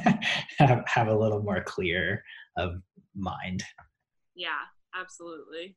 have 0.58 0.84
have 0.86 1.08
a 1.08 1.16
little 1.16 1.42
more 1.42 1.62
clear 1.62 2.22
of 2.56 2.74
mind. 3.14 3.62
Yeah, 4.34 4.60
absolutely. 4.94 5.76